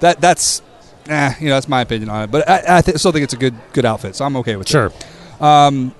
that 0.00 0.20
that's, 0.20 0.62
eh, 1.08 1.34
you 1.40 1.48
know, 1.48 1.54
that's 1.54 1.68
my 1.68 1.80
opinion 1.82 2.10
on 2.10 2.24
it. 2.24 2.30
But 2.30 2.48
I, 2.48 2.78
I 2.78 2.80
th- 2.82 2.96
still 2.98 3.12
think 3.12 3.24
it's 3.24 3.34
a 3.34 3.38
good 3.38 3.54
good 3.72 3.84
outfit, 3.84 4.16
so 4.16 4.24
I'm 4.24 4.36
okay 4.38 4.56
with 4.56 4.68
Sure. 4.68 4.86
it. 4.86 5.42
Um, 5.42 5.94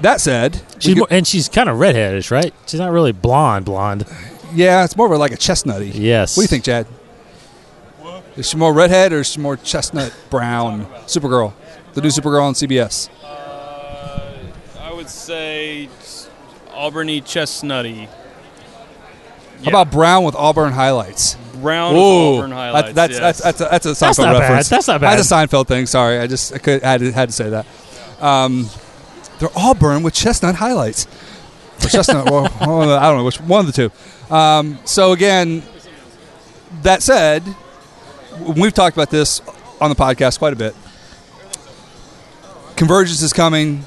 that 0.00 0.20
said, 0.20 0.60
She's 0.78 0.94
could- 0.94 0.98
more, 0.98 1.08
and 1.10 1.26
she's 1.26 1.48
kind 1.48 1.68
of 1.68 1.76
redheadish, 1.78 2.30
right? 2.30 2.54
She's 2.66 2.78
not 2.78 2.92
really 2.92 3.10
blonde, 3.12 3.64
blonde. 3.64 4.04
yeah, 4.54 4.84
it's 4.84 4.96
more 4.96 5.06
of 5.06 5.12
a, 5.12 5.18
like 5.18 5.32
a 5.32 5.36
chestnutty. 5.36 5.90
Yes. 5.94 6.36
What 6.36 6.42
do 6.42 6.44
you 6.44 6.48
think, 6.48 6.64
Chad? 6.64 6.86
Is 8.38 8.48
she 8.48 8.56
more 8.56 8.72
redhead 8.72 9.12
or 9.12 9.18
is 9.20 9.28
she 9.32 9.40
more 9.40 9.56
chestnut 9.56 10.14
brown? 10.30 10.86
Supergirl, 11.06 11.52
the 11.94 12.00
new 12.00 12.08
Supergirl 12.08 12.42
on 12.42 12.54
CBS. 12.54 13.10
I 14.80 14.92
would 14.94 15.10
say 15.10 15.88
Auburny 16.68 17.20
chestnutty. 17.22 18.08
How 19.64 19.68
about 19.70 19.90
brown 19.90 20.22
with 20.24 20.36
auburn 20.36 20.72
highlights? 20.72 21.36
brown 21.60 21.94
with 21.94 22.02
Auburn 22.02 22.52
highlights? 22.52 22.92
That's 22.92 23.18
yes. 23.18 23.40
that's, 23.40 23.58
that's, 23.58 23.60
a, 23.60 23.64
that's 23.64 23.86
a 23.86 23.88
Seinfeld 23.90 23.98
That's 23.98 24.18
not 24.18 24.32
bad. 24.32 24.40
reference. 24.40 24.68
That's 24.68 24.88
not 24.88 25.00
That's 25.00 25.28
bad. 25.28 25.42
a 25.42 25.46
Seinfeld 25.46 25.66
thing. 25.66 25.86
Sorry, 25.86 26.18
I 26.18 26.26
just 26.26 26.54
I 26.54 26.58
could 26.58 26.82
had 26.82 27.00
to, 27.00 27.12
had 27.12 27.28
to 27.28 27.32
say 27.32 27.50
that. 27.50 27.66
Um, 28.20 28.68
they're 29.38 29.48
auburn 29.56 30.02
with 30.02 30.14
chestnut 30.14 30.54
highlights. 30.56 31.06
Or 31.84 31.88
chestnut. 31.88 32.30
well, 32.30 32.48
well, 32.60 32.92
I 32.98 33.08
don't 33.08 33.18
know 33.18 33.24
which 33.24 33.40
one 33.40 33.66
of 33.66 33.72
the 33.72 33.88
two. 33.88 34.34
Um, 34.34 34.78
so 34.84 35.12
again, 35.12 35.62
that 36.82 37.02
said, 37.02 37.44
w- 37.44 37.56
we've 38.38 38.74
talked 38.74 38.96
about 38.96 39.10
this 39.10 39.40
on 39.80 39.90
the 39.90 39.96
podcast 39.96 40.38
quite 40.38 40.52
a 40.52 40.56
bit. 40.56 40.74
Convergence 42.76 43.22
is 43.22 43.32
coming. 43.32 43.82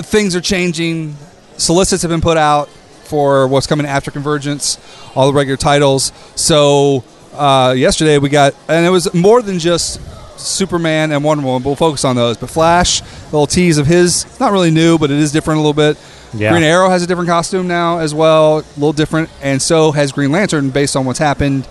Things 0.00 0.34
are 0.34 0.40
changing. 0.40 1.16
Solicits 1.56 2.02
have 2.02 2.10
been 2.10 2.20
put 2.20 2.36
out 2.36 2.68
for 3.04 3.48
what's 3.48 3.66
coming 3.66 3.86
after 3.86 4.10
Convergence, 4.10 4.78
all 5.14 5.26
the 5.26 5.32
regular 5.32 5.56
titles. 5.56 6.12
So 6.36 7.04
uh, 7.34 7.74
yesterday 7.76 8.18
we 8.18 8.28
got, 8.28 8.54
and 8.68 8.86
it 8.86 8.90
was 8.90 9.12
more 9.14 9.42
than 9.42 9.58
just 9.58 10.00
Superman 10.38 11.10
and 11.12 11.24
Wonder 11.24 11.44
Woman. 11.44 11.62
But 11.62 11.70
we'll 11.70 11.76
focus 11.76 12.04
on 12.04 12.16
those. 12.16 12.36
But 12.36 12.50
Flash, 12.50 13.00
a 13.00 13.04
little 13.26 13.46
tease 13.46 13.78
of 13.78 13.86
his. 13.86 14.24
It's 14.24 14.40
not 14.40 14.52
really 14.52 14.70
new, 14.70 14.98
but 14.98 15.10
it 15.10 15.18
is 15.18 15.32
different 15.32 15.58
a 15.58 15.60
little 15.60 15.72
bit. 15.74 15.98
Yeah. 16.34 16.52
Green 16.52 16.62
Arrow 16.62 16.90
has 16.90 17.02
a 17.02 17.06
different 17.06 17.28
costume 17.28 17.68
now 17.68 17.98
as 17.98 18.14
well, 18.14 18.58
a 18.58 18.64
little 18.76 18.92
different, 18.92 19.30
and 19.42 19.60
so 19.60 19.92
has 19.92 20.12
Green 20.12 20.30
Lantern 20.30 20.70
based 20.70 20.94
on 20.94 21.06
what's 21.06 21.18
happened 21.18 21.66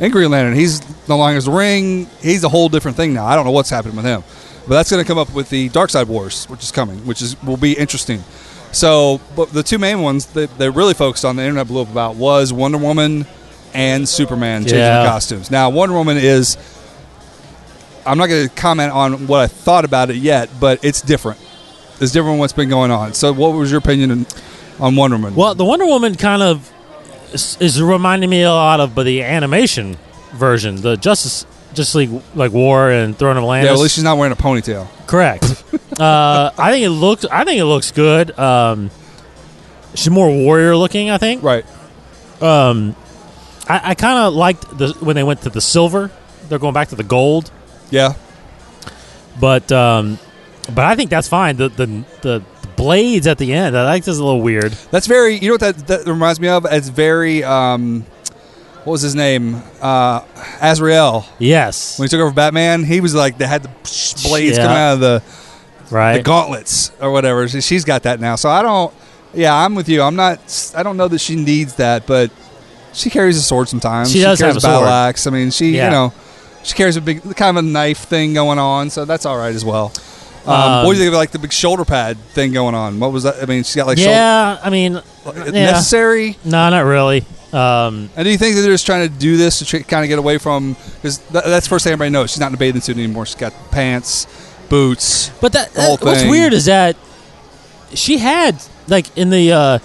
in 0.00 0.10
Green 0.10 0.30
Lantern. 0.30 0.54
He's 0.54 0.80
no 1.08 1.16
longer 1.18 1.40
the 1.40 1.50
ring. 1.50 2.06
He's 2.20 2.42
a 2.44 2.48
whole 2.48 2.68
different 2.68 2.96
thing 2.96 3.12
now. 3.14 3.26
I 3.26 3.36
don't 3.36 3.44
know 3.44 3.50
what's 3.52 3.70
happening 3.70 3.96
with 3.96 4.04
him, 4.04 4.22
but 4.66 4.74
that's 4.74 4.90
going 4.90 5.02
to 5.02 5.06
come 5.06 5.18
up 5.18 5.32
with 5.32 5.48
the 5.50 5.68
Darkseid 5.70 6.06
Wars, 6.06 6.46
which 6.46 6.62
is 6.62 6.72
coming, 6.72 7.06
which 7.06 7.22
is 7.22 7.40
will 7.42 7.56
be 7.56 7.72
interesting. 7.74 8.22
So, 8.72 9.20
but 9.36 9.52
the 9.52 9.62
two 9.62 9.78
main 9.78 10.00
ones 10.00 10.26
that 10.26 10.56
they 10.58 10.70
really 10.70 10.94
focused 10.94 11.24
on, 11.24 11.36
the 11.36 11.42
internet 11.42 11.66
blew 11.68 11.82
up 11.82 11.90
about, 11.90 12.16
was 12.16 12.52
Wonder 12.52 12.78
Woman 12.78 13.26
and 13.74 14.08
Superman 14.08 14.62
changing 14.62 14.78
Yeah. 14.78 15.04
costumes. 15.06 15.50
Now, 15.50 15.70
Wonder 15.70 15.94
Woman 15.94 16.16
is. 16.16 16.56
I'm 18.06 18.16
not 18.16 18.28
going 18.28 18.48
to 18.48 18.54
comment 18.54 18.92
on 18.92 19.26
what 19.26 19.40
I 19.40 19.46
thought 19.46 19.84
about 19.84 20.08
it 20.10 20.16
yet, 20.16 20.48
but 20.58 20.82
it's 20.84 21.02
different. 21.02 21.38
It's 22.00 22.12
different 22.12 22.32
than 22.34 22.38
what's 22.38 22.54
been 22.54 22.70
going 22.70 22.90
on. 22.90 23.12
So, 23.12 23.32
what 23.32 23.50
was 23.52 23.70
your 23.70 23.78
opinion 23.78 24.10
on- 24.10 24.26
on 24.80 24.96
Wonder 24.96 25.16
Woman? 25.16 25.34
Well, 25.34 25.54
the 25.54 25.64
Wonder 25.66 25.84
Woman 25.86 26.14
kind 26.14 26.42
of 26.42 26.70
is, 27.32 27.56
is 27.60 27.82
reminding 27.82 28.28
me 28.30 28.42
a 28.42 28.50
lot 28.50 28.80
of 28.80 28.94
but 28.94 29.04
the 29.04 29.22
animation 29.22 29.96
version, 30.32 30.76
the 30.76 30.96
Justice 30.96 31.46
Justice 31.74 31.94
League 31.94 32.22
like 32.34 32.52
War 32.52 32.90
and 32.90 33.16
Throne 33.16 33.36
of 33.36 33.42
Atlantis. 33.42 33.66
yeah, 33.68 33.72
at 33.74 33.78
least 33.78 33.94
she's 33.94 34.04
not 34.04 34.16
wearing 34.18 34.32
a 34.32 34.36
ponytail. 34.36 34.88
Correct. 35.06 35.44
uh, 36.00 36.50
I 36.58 36.70
think 36.72 36.84
it 36.84 36.90
looks. 36.90 37.24
I 37.24 37.44
think 37.44 37.58
it 37.60 37.64
looks 37.64 37.90
good. 37.92 38.36
Um, 38.38 38.90
she's 39.94 40.10
more 40.10 40.28
warrior 40.28 40.76
looking. 40.76 41.10
I 41.10 41.18
think. 41.18 41.42
Right. 41.42 41.64
Um, 42.42 42.96
I, 43.68 43.90
I 43.90 43.94
kind 43.94 44.18
of 44.18 44.34
liked 44.34 44.78
the 44.78 44.92
when 45.00 45.14
they 45.16 45.22
went 45.22 45.42
to 45.42 45.50
the 45.50 45.60
silver. 45.60 46.10
They're 46.48 46.58
going 46.58 46.74
back 46.74 46.88
to 46.88 46.96
the 46.96 47.04
gold, 47.04 47.52
Yeah. 47.90 48.14
but 49.38 49.70
um, 49.70 50.18
but 50.74 50.84
I 50.84 50.96
think 50.96 51.10
that's 51.10 51.28
fine. 51.28 51.56
The 51.56 51.68
the 51.68 51.86
the 52.22 52.42
blades 52.80 53.26
at 53.26 53.38
the 53.38 53.52
end. 53.52 53.76
I 53.76 53.92
think 53.94 54.04
this 54.04 54.18
a 54.18 54.24
little 54.24 54.40
weird. 54.42 54.72
That's 54.90 55.06
very. 55.06 55.36
You 55.36 55.48
know 55.48 55.54
what 55.54 55.60
that, 55.60 55.86
that 55.88 56.06
reminds 56.06 56.40
me 56.40 56.48
of? 56.48 56.66
It's 56.70 56.88
very. 56.88 57.44
Um, 57.44 58.04
what 58.84 58.92
was 58.92 59.02
his 59.02 59.14
name? 59.14 59.62
Uh, 59.82 60.22
Azrael. 60.62 61.26
Yes. 61.38 61.98
When 61.98 62.06
he 62.06 62.08
took 62.10 62.20
over 62.20 62.32
Batman, 62.32 62.82
he 62.84 63.00
was 63.00 63.14
like 63.14 63.36
they 63.38 63.46
had 63.46 63.62
the 63.62 63.68
blades 64.26 64.56
Yeah. 64.56 64.64
coming 64.64 64.78
out 64.78 64.92
of 64.94 65.00
the 65.00 65.22
right. 65.94 66.16
the 66.16 66.22
gauntlets 66.22 66.90
or 67.00 67.10
whatever. 67.12 67.46
She- 67.48 67.60
She's 67.60 67.84
got 67.84 68.04
that 68.04 68.20
now. 68.20 68.36
So 68.36 68.48
I 68.48 68.62
don't. 68.62 68.92
Yeah, 69.34 69.54
I'm 69.54 69.74
with 69.74 69.88
you. 69.88 70.02
I'm 70.02 70.16
not. 70.16 70.72
I 70.74 70.82
don't 70.82 70.96
know 70.96 71.08
that 71.08 71.18
she 71.20 71.36
needs 71.36 71.74
that, 71.76 72.06
but 72.06 72.30
she 72.92 73.10
carries 73.10 73.36
a 73.36 73.42
sword 73.42 73.68
sometimes. 73.68 74.10
She 74.10 74.20
does 74.22 74.38
carries 74.40 74.54
have 74.54 74.64
a 74.64 74.66
battle 74.66 74.80
sword. 74.80 74.90
axe. 74.90 75.26
I 75.26 75.30
mean, 75.30 75.50
she 75.50 75.76
Yeah. 75.76 75.84
you 75.84 75.90
know 75.90 76.12
she 76.62 76.74
carries 76.74 76.96
a 76.96 77.00
big 77.00 77.22
kind 77.36 77.56
of 77.56 77.64
a 77.64 77.66
knife 77.68 77.98
thing 77.98 78.34
going 78.34 78.58
on, 78.58 78.90
so 78.90 79.04
that's 79.04 79.26
all 79.26 79.36
right 79.36 79.54
as 79.54 79.64
well. 79.64 79.92
Um, 80.46 80.52
Um, 80.54 80.86
what 80.86 80.92
do 80.92 80.98
you 80.98 81.04
think 81.04 81.08
of 81.14 81.18
like 81.18 81.30
the 81.32 81.38
big 81.38 81.52
shoulder 81.52 81.84
pad 81.84 82.16
thing 82.18 82.52
going 82.52 82.74
on? 82.74 82.98
What 83.00 83.12
was 83.12 83.24
that? 83.24 83.42
I 83.42 83.46
mean, 83.46 83.62
she's 83.62 83.76
got 83.76 83.86
like 83.86 83.98
yeah. 83.98 84.58
I 84.62 84.70
mean, 84.70 84.94
yeah. 85.26 85.50
necessary. 85.52 86.38
no, 86.44 86.70
not 86.70 86.84
really. 86.84 87.24
Um, 87.52 88.10
And 88.16 88.24
do 88.24 88.30
you 88.30 88.38
think 88.38 88.54
that 88.56 88.62
they're 88.62 88.70
just 88.72 88.86
trying 88.86 89.08
to 89.08 89.14
do 89.14 89.36
this 89.36 89.58
to 89.58 89.82
kind 89.82 90.04
of 90.04 90.08
get 90.08 90.18
away 90.18 90.38
from? 90.38 90.76
Because 90.96 91.18
th- 91.18 91.44
that's 91.44 91.66
the 91.66 91.70
first 91.70 91.82
thing 91.84 91.92
everybody 91.92 92.10
knows. 92.10 92.30
She's 92.30 92.40
not 92.40 92.48
in 92.48 92.54
a 92.54 92.58
bathing 92.58 92.80
suit 92.80 92.96
anymore. 92.96 93.26
She's 93.26 93.34
got 93.34 93.52
pants, 93.72 94.26
boots. 94.68 95.30
But 95.40 95.52
that, 95.52 95.72
that- 95.74 96.00
what's 96.00 96.22
weird 96.24 96.52
is 96.52 96.66
that 96.66 96.96
she 97.92 98.18
had 98.18 98.62
like 98.88 99.16
in 99.18 99.30
the 99.30 99.52
uh, 99.52 99.78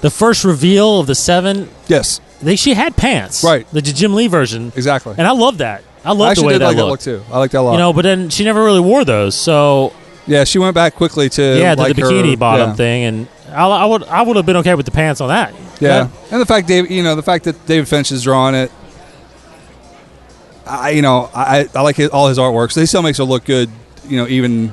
the 0.00 0.10
first 0.10 0.44
reveal 0.44 0.98
of 1.00 1.06
the 1.06 1.14
seven, 1.14 1.68
Yes, 1.88 2.20
they 2.40 2.56
she 2.56 2.74
had 2.74 2.96
pants, 2.96 3.44
Right. 3.44 3.66
The 3.70 3.82
Jim 3.82 4.14
Lee 4.14 4.26
version, 4.26 4.72
exactly. 4.74 5.14
and 5.16 5.26
I 5.26 5.32
love 5.32 5.58
that. 5.58 5.84
I 6.02 6.12
love 6.12 6.34
the 6.36 6.42
way 6.44 6.54
did 6.54 6.62
that 6.62 6.68
like 6.68 6.76
that 6.78 6.86
look 6.86 7.00
too. 7.00 7.22
I 7.30 7.38
like 7.38 7.50
that 7.50 7.60
a 7.60 7.62
lot. 7.62 7.72
You 7.72 7.78
know, 7.78 7.92
but 7.92 8.02
then 8.02 8.30
she 8.30 8.44
never 8.44 8.64
really 8.64 8.80
wore 8.80 9.04
those. 9.04 9.34
So 9.34 9.92
yeah, 10.30 10.44
she 10.44 10.58
went 10.58 10.74
back 10.74 10.94
quickly 10.94 11.28
to 11.30 11.58
yeah, 11.58 11.74
to 11.74 11.80
like 11.82 11.96
the 11.96 12.02
her- 12.02 12.08
bikini 12.10 12.38
bottom 12.38 12.70
yeah. 12.70 12.74
thing, 12.76 13.02
and 13.04 13.28
I, 13.50 13.66
I 13.66 13.84
would 13.84 14.04
I 14.04 14.22
would 14.22 14.36
have 14.36 14.46
been 14.46 14.56
okay 14.58 14.74
with 14.76 14.86
the 14.86 14.92
pants 14.92 15.20
on 15.20 15.28
that. 15.28 15.52
Yeah. 15.80 16.08
and 16.30 16.40
the 16.40 16.46
fact 16.46 16.68
Dave, 16.68 16.90
you 16.90 17.02
know, 17.02 17.16
the 17.16 17.22
fact 17.22 17.44
that 17.44 17.66
David 17.66 17.88
Finch 17.88 18.12
is 18.12 18.22
drawing 18.22 18.54
it. 18.54 18.70
I, 20.66 20.90
you 20.90 21.02
know, 21.02 21.28
I, 21.34 21.68
I 21.74 21.80
like 21.82 21.96
his, 21.96 22.10
all 22.10 22.28
his 22.28 22.38
artwork. 22.38 22.70
So 22.70 22.80
he 22.80 22.86
still 22.86 23.02
makes 23.02 23.18
her 23.18 23.24
look 23.24 23.44
good. 23.44 23.68
You 24.06 24.18
know, 24.18 24.28
even 24.28 24.72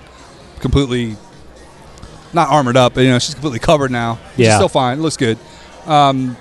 completely 0.60 1.16
not 2.34 2.50
armored 2.50 2.78
up, 2.78 2.94
but 2.94 3.02
you 3.02 3.10
know, 3.10 3.20
she's 3.20 3.34
completely 3.34 3.60
covered 3.60 3.90
now. 3.90 4.20
She's 4.36 4.46
Yeah. 4.48 4.58
still 4.58 4.70
fine. 4.70 5.00
It 5.00 5.02
looks 5.02 5.18
good. 5.18 5.38
Um, 5.88 6.38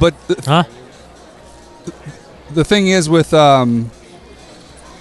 but 0.00 0.14
the, 0.26 0.42
Huh? 0.44 0.64
the 2.54 2.64
thing 2.64 2.88
is 2.88 3.08
with 3.08 3.32
um, 3.34 3.90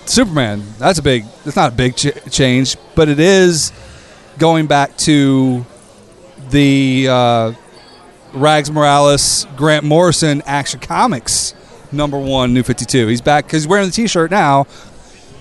Superman, 0.10 0.64
that's 0.80 1.00
a 1.00 1.04
big. 1.04 1.26
That's 1.44 1.56
not 1.56 1.74
a 1.74 1.76
big 1.76 1.96
ch- 1.96 2.14
change, 2.32 2.78
but 2.96 3.10
it 3.10 3.20
is 3.20 3.72
going 4.38 4.68
back 4.68 4.96
to 4.98 5.66
the 6.50 7.08
uh, 7.10 7.54
Rags 8.34 8.72
Morales, 8.72 9.46
Grant 9.56 9.84
Morrison 9.84 10.42
Action 10.46 10.80
Comics 10.80 11.54
number 11.92 12.18
one, 12.20 12.54
New 12.54 12.64
Fifty 12.64 12.86
Two. 12.86 13.08
He's 13.08 13.22
back 13.22 13.46
because 13.46 13.64
he's 13.64 13.68
wearing 13.68 13.88
the 13.88 13.92
T-shirt 13.94 14.32
now. 14.32 14.66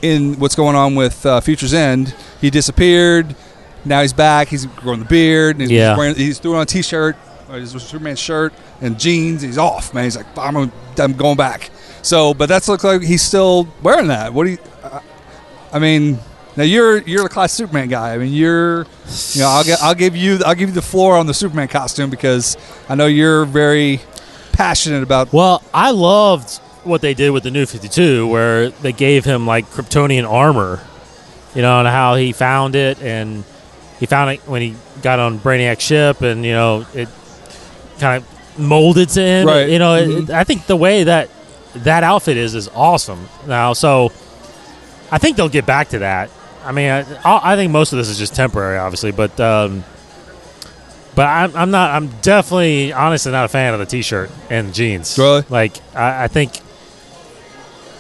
In 0.03 0.35
what's 0.39 0.55
going 0.55 0.77
on 0.77 0.95
with 0.95 1.25
uh, 1.25 1.41
Future's 1.41 1.73
End, 1.75 2.15
he 2.41 2.51
disappeared. 2.51 3.35
Now 3.85 4.03
he's 4.03 4.13
back. 4.13 4.49
He's 4.49 4.67
growing 4.67 4.99
the 4.99 5.07
beard. 5.07 5.57
And 5.57 5.63
he's 5.63 5.71
Yeah. 5.71 5.97
wearing. 5.97 6.15
He's 6.15 6.39
throwing 6.39 6.57
on 6.59 6.63
a 6.65 6.67
T-shirt, 6.67 7.17
uh, 7.49 7.55
his 7.55 7.71
Superman 7.71 8.15
shirt 8.17 8.53
and 8.83 8.99
jeans. 9.01 9.41
He's 9.43 9.59
off, 9.59 9.95
man. 9.95 10.05
He's 10.05 10.17
like, 10.17 10.27
I'm, 10.37 10.71
I'm 10.99 11.13
going 11.15 11.37
back. 11.37 11.71
So, 12.07 12.35
but 12.35 12.49
that's 12.49 12.69
looks 12.69 12.85
like 12.85 13.03
he's 13.03 13.23
still 13.23 13.67
wearing 13.83 14.07
that. 14.09 14.33
What 14.33 14.45
do 14.45 14.51
you? 14.53 14.59
Uh, 14.83 15.01
I 15.73 15.79
mean, 15.81 16.19
now 16.57 16.63
you're 16.63 16.99
you're 16.99 17.25
the 17.25 17.29
class 17.29 17.53
Superman 17.53 17.89
guy. 17.89 18.15
I 18.15 18.19
mean, 18.19 18.33
you're, 18.33 18.87
you 19.33 19.41
know, 19.41 19.49
I'll 19.49 19.65
get, 19.65 19.83
I'll 19.83 19.95
give 19.95 20.15
you 20.15 20.39
I'll 20.47 20.55
give 20.55 20.69
you 20.69 20.75
the 20.75 20.83
floor 20.83 21.17
on 21.17 21.27
the 21.27 21.35
Superman 21.35 21.67
costume 21.67 22.09
because 22.09 22.57
I 22.89 22.95
know 22.95 23.07
you're 23.07 23.45
very 23.45 24.01
passionate 24.53 25.03
about. 25.03 25.33
Well, 25.33 25.63
I 25.75 25.91
loved 25.91 26.59
what 26.85 27.01
they 27.01 27.13
did 27.15 27.31
with 27.31 27.43
the 27.43 27.51
new 27.51 27.67
52 27.67 28.29
where 28.29 28.69
they 28.71 28.93
gave 28.93 29.25
him 29.25 29.45
like 29.45 29.67
Kryptonian 29.67 30.31
armor, 30.31 30.81
you 31.57 31.63
know, 31.63 31.81
and 31.81 31.89
how 31.89 32.15
he 32.15 32.31
found 32.31 32.77
it 32.77 33.03
and 33.03 33.43
he 33.99 34.07
found 34.07 34.31
it 34.31 34.41
when 34.47 34.63
he 34.63 34.77
got 35.03 35.19
on 35.19 35.41
Brainiac's 35.41 35.83
ship 35.83 36.21
and, 36.23 36.45
you 36.45 36.53
know, 36.53 36.87
it 36.95 37.09
kind 37.99 38.23
of 38.23 38.59
molded 38.61 39.09
to 39.09 39.21
him. 39.21 39.49
Right. 39.49 39.69
You 39.69 39.81
know, 39.81 39.95
it- 39.97 40.09
Mhm. 40.09 40.31
I 40.31 40.45
think 40.45 40.67
the 40.69 40.77
way 40.77 41.03
that 41.05 41.29
that 41.85 42.03
outfit 42.03 42.37
is 42.37 42.55
is 42.55 42.69
awesome 42.69 43.29
now. 43.47 43.73
So 43.73 44.13
I 45.11 45.19
think 45.19 45.37
they'll 45.37 45.49
get 45.49 45.67
back 45.67 45.89
to 45.91 46.01
that. 46.01 46.31
I 46.65 46.73
mean, 46.73 46.91
I, 46.91 47.05
I 47.25 47.57
think 47.57 47.71
most 47.71 47.93
of 47.93 47.99
this 47.99 48.09
is 48.09 48.19
just 48.19 48.35
temporary, 48.35 48.79
obviously, 48.79 49.13
but 49.13 49.39
um, 49.39 49.85
but 51.15 51.27
I'm, 51.27 51.57
I'm 51.57 51.71
not. 51.71 51.91
I'm 51.93 52.09
definitely, 52.23 52.93
honestly, 52.93 53.33
not 53.33 53.45
a 53.45 53.49
fan 53.49 53.73
of 53.73 53.81
the 53.81 53.87
T-shirt 53.87 54.31
and 54.51 54.75
jeans. 54.75 55.17
Really? 55.17 55.45
Like, 55.49 55.77
I, 55.95 56.25
I 56.25 56.29
think. 56.29 56.61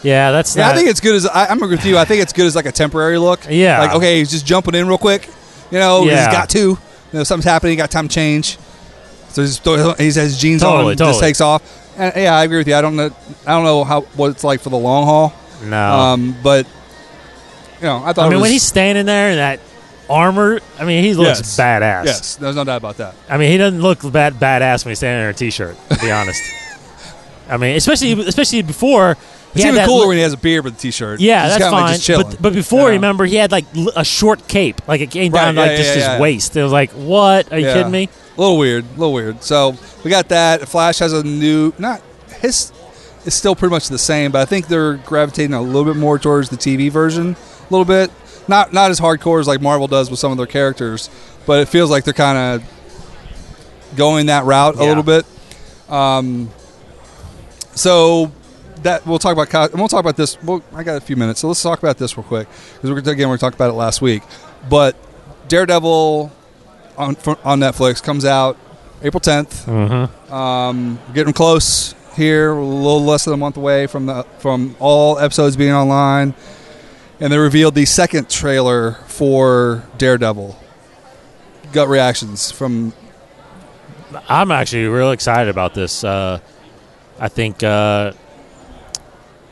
Yeah, 0.03 0.31
that's. 0.33 0.55
Yeah, 0.57 0.67
not, 0.67 0.75
I 0.75 0.77
think 0.77 0.91
it's 0.91 1.01
good 1.01 1.15
as 1.15 1.27
I, 1.27 1.47
I'm 1.47 1.63
agree 1.63 1.77
with 1.77 1.87
you. 1.87 1.97
I 1.97 2.05
think 2.05 2.23
it's 2.23 2.33
good 2.33 2.47
as 2.47 2.55
like 2.55 2.67
a 2.67 2.73
temporary 2.73 3.19
look. 3.19 3.41
Yeah. 3.49 3.81
like 3.81 3.95
okay, 3.95 4.19
he's 4.19 4.31
just 4.31 4.47
jumping 4.47 4.75
in 4.75 4.87
real 4.87 4.99
quick. 4.99 5.29
You 5.71 5.79
know, 5.79 6.05
Yeah. 6.05 6.27
he's 6.27 6.35
got 6.37 6.51
to. 6.51 6.59
You 6.59 6.79
know, 7.13 7.25
something's 7.25 7.51
happening. 7.51 7.71
He 7.73 7.77
got 7.77 7.91
time 7.91 8.09
to 8.09 8.15
change. 8.15 8.59
So 9.31 9.43
he's, 9.43 9.59
he 9.59 10.05
has 10.05 10.15
his 10.17 10.39
jeans 10.39 10.63
Totally, 10.63 10.93
on, 10.93 10.97
just 10.97 10.99
totally. 10.99 11.21
takes 11.21 11.41
off. 11.41 11.63
And 11.97 12.13
yeah, 12.17 12.35
I 12.35 12.45
agree 12.45 12.59
with 12.59 12.69
you. 12.69 12.75
I 12.75 12.81
don't 12.83 12.97
know. 12.97 13.11
I 13.47 13.53
don't 13.53 13.65
know 13.65 13.85
how 13.85 14.03
what 14.03 14.31
it's 14.31 14.45
like 14.45 14.61
for 14.61 14.71
the 14.71 14.79
long 14.79 15.05
haul. 15.05 15.35
no. 15.65 15.77
Um, 15.93 16.37
but 16.43 16.67
you 17.81 17.87
know, 17.87 18.03
I 18.05 18.13
thought. 18.13 18.25
I 18.25 18.27
it 18.27 18.31
mean, 18.31 18.37
was, 18.39 18.43
when 18.43 18.51
he's 18.53 18.63
standing 18.63 19.07
there 19.07 19.31
in 19.31 19.37
that 19.37 19.61
armor, 20.09 20.61
I 20.79 20.85
mean, 20.85 21.03
he 21.05 21.15
looks 21.15 21.41
Yes. 21.41 21.57
badass. 21.59 22.05
yes, 22.05 22.37
there's 22.37 22.57
no 22.57 22.65
doubt 22.65 22.77
about 22.79 22.97
that. 22.99 23.15
I 23.29 23.39
mean, 23.39 23.51
he 23.51 23.57
doesn't 23.59 23.81
look 23.81 24.01
bad 24.13 24.35
badass 24.35 24.85
when 24.85 24.91
he's 24.91 24.99
standing 24.99 25.25
in 25.25 25.31
a 25.31 25.33
t-shirt. 25.35 25.77
To 25.91 25.99
be 26.01 26.11
honest, 26.11 26.41
I 27.49 27.57
mean, 27.57 27.77
especially 27.77 28.13
especially 28.27 28.63
before 28.63 29.15
he 29.15 29.21
It's 29.57 29.65
even 29.65 29.85
cooler 29.87 30.03
li- 30.03 30.07
when 30.09 30.17
he 30.19 30.23
has 30.23 30.33
a 30.33 30.37
beard 30.37 30.65
with 30.65 30.75
a 30.75 30.79
t-shirt. 30.79 31.21
Yeah, 31.21 31.45
He's 31.49 31.59
that's 31.59 31.73
like, 31.73 31.85
fine. 31.87 31.99
just 32.01 32.31
but 32.31 32.43
but 32.43 32.53
before, 32.53 32.89
Yeah. 32.89 32.95
remember, 32.97 33.25
he 33.25 33.37
had 33.37 33.53
like 33.53 33.65
l- 33.77 33.93
a 33.97 34.05
short 34.05 34.47
cape, 34.49 34.81
like 34.89 35.01
it 35.01 35.11
came 35.11 35.33
Right, 35.33 35.45
down 35.47 35.55
yeah, 35.55 35.61
like 35.63 35.71
yeah, 35.73 35.77
just 35.79 35.95
his 35.95 36.21
waist. 36.21 36.57
It 36.57 36.63
was 36.63 36.73
like, 36.73 36.91
what? 36.93 37.53
Are 37.53 37.59
you 37.59 37.67
kidding 37.67 37.91
me? 37.93 38.09
A 38.37 38.41
little 38.41 38.59
weird, 38.59 38.85
a 38.85 38.99
little 38.99 39.13
weird. 39.13 39.43
So 39.43 39.77
we 40.05 40.11
got 40.11 40.29
that. 40.29 40.69
Flash 40.69 40.99
has 40.99 41.13
a 41.13 41.23
new, 41.23 41.73
not 41.79 42.03
his. 42.41 42.73
It's 43.25 43.35
still 43.35 43.57
pretty 43.57 43.73
much 43.75 43.89
the 43.89 43.99
same, 43.99 44.31
but 44.31 44.41
I 44.41 44.45
think 44.45 44.69
they're 44.69 44.95
gravitating 44.99 45.53
a 45.55 45.61
little 45.61 45.85
bit 45.85 45.97
more 45.99 46.17
towards 46.19 46.49
the 46.49 46.57
TV 46.57 46.91
version, 46.93 47.35
a 47.35 47.73
little 47.73 47.85
bit. 47.85 48.11
Not 48.47 48.73
not 48.73 48.91
as 48.93 49.01
hardcore 49.01 49.41
as 49.41 49.49
like 49.49 49.61
Marvel 49.61 49.89
does 49.89 50.11
with 50.11 50.21
some 50.21 50.31
of 50.31 50.37
their 50.39 50.47
characters, 50.47 51.11
but 51.47 51.59
it 51.61 51.69
feels 51.69 51.91
like 51.91 52.05
they're 52.05 52.15
kind 52.15 52.39
of 52.63 53.97
going 53.97 54.27
that 54.27 54.45
route 54.45 54.77
a 54.77 54.85
little 54.85 55.03
bit. 55.03 55.25
Um, 55.89 56.51
so 57.75 58.31
that 58.87 59.05
we'll 59.05 59.19
talk 59.19 59.37
about, 59.37 59.71
and 59.71 59.81
we'll 59.81 59.89
talk 59.89 60.01
about 60.01 60.17
this. 60.17 60.41
Well, 60.43 60.63
I 60.73 60.85
got 60.85 60.97
a 60.97 61.01
few 61.01 61.17
minutes, 61.17 61.41
so 61.41 61.49
let's 61.49 61.63
talk 61.63 61.81
about 61.81 61.99
this 61.99 62.17
real 62.17 62.25
quick 62.25 62.49
because 62.75 62.91
we're 62.91 63.13
again 63.13 63.29
we 63.29 63.37
talked 63.37 63.57
about 63.57 63.71
it 63.71 63.75
last 63.75 64.01
week, 64.01 64.23
but 64.71 64.97
Daredevil 65.49 66.33
on 66.97 67.17
on 67.45 67.61
Netflix 67.61 68.03
comes 68.03 68.25
out 68.25 68.57
April 69.03 69.21
10th. 69.21 69.65
Mm-hmm. 69.67 70.33
Um, 70.33 70.99
getting 71.15 71.33
close 71.33 71.95
here, 72.15 72.53
a 72.53 72.65
little 72.65 73.05
less 73.05 73.25
than 73.25 73.35
a 73.35 73.37
month 73.37 73.57
away 73.57 73.87
from 73.87 74.07
the 74.07 74.23
from 74.39 74.77
all 74.79 75.19
episodes 75.19 75.57
being 75.57 75.73
online, 75.73 76.35
and 77.21 77.33
they 77.33 77.39
revealed 77.39 77.75
the 77.75 77.87
second 77.87 78.31
trailer 78.31 78.93
for 79.09 79.85
Daredevil. 79.99 80.57
Gut 81.73 81.89
reactions 81.89 82.53
from 82.53 82.93
I'm 84.29 84.51
actually 84.53 84.87
real 84.87 85.11
excited 85.11 85.51
about 85.51 85.75
this. 85.75 86.05
Uh, 86.05 86.39
I 87.19 87.29
think 87.29 87.63
uh, 87.63 88.13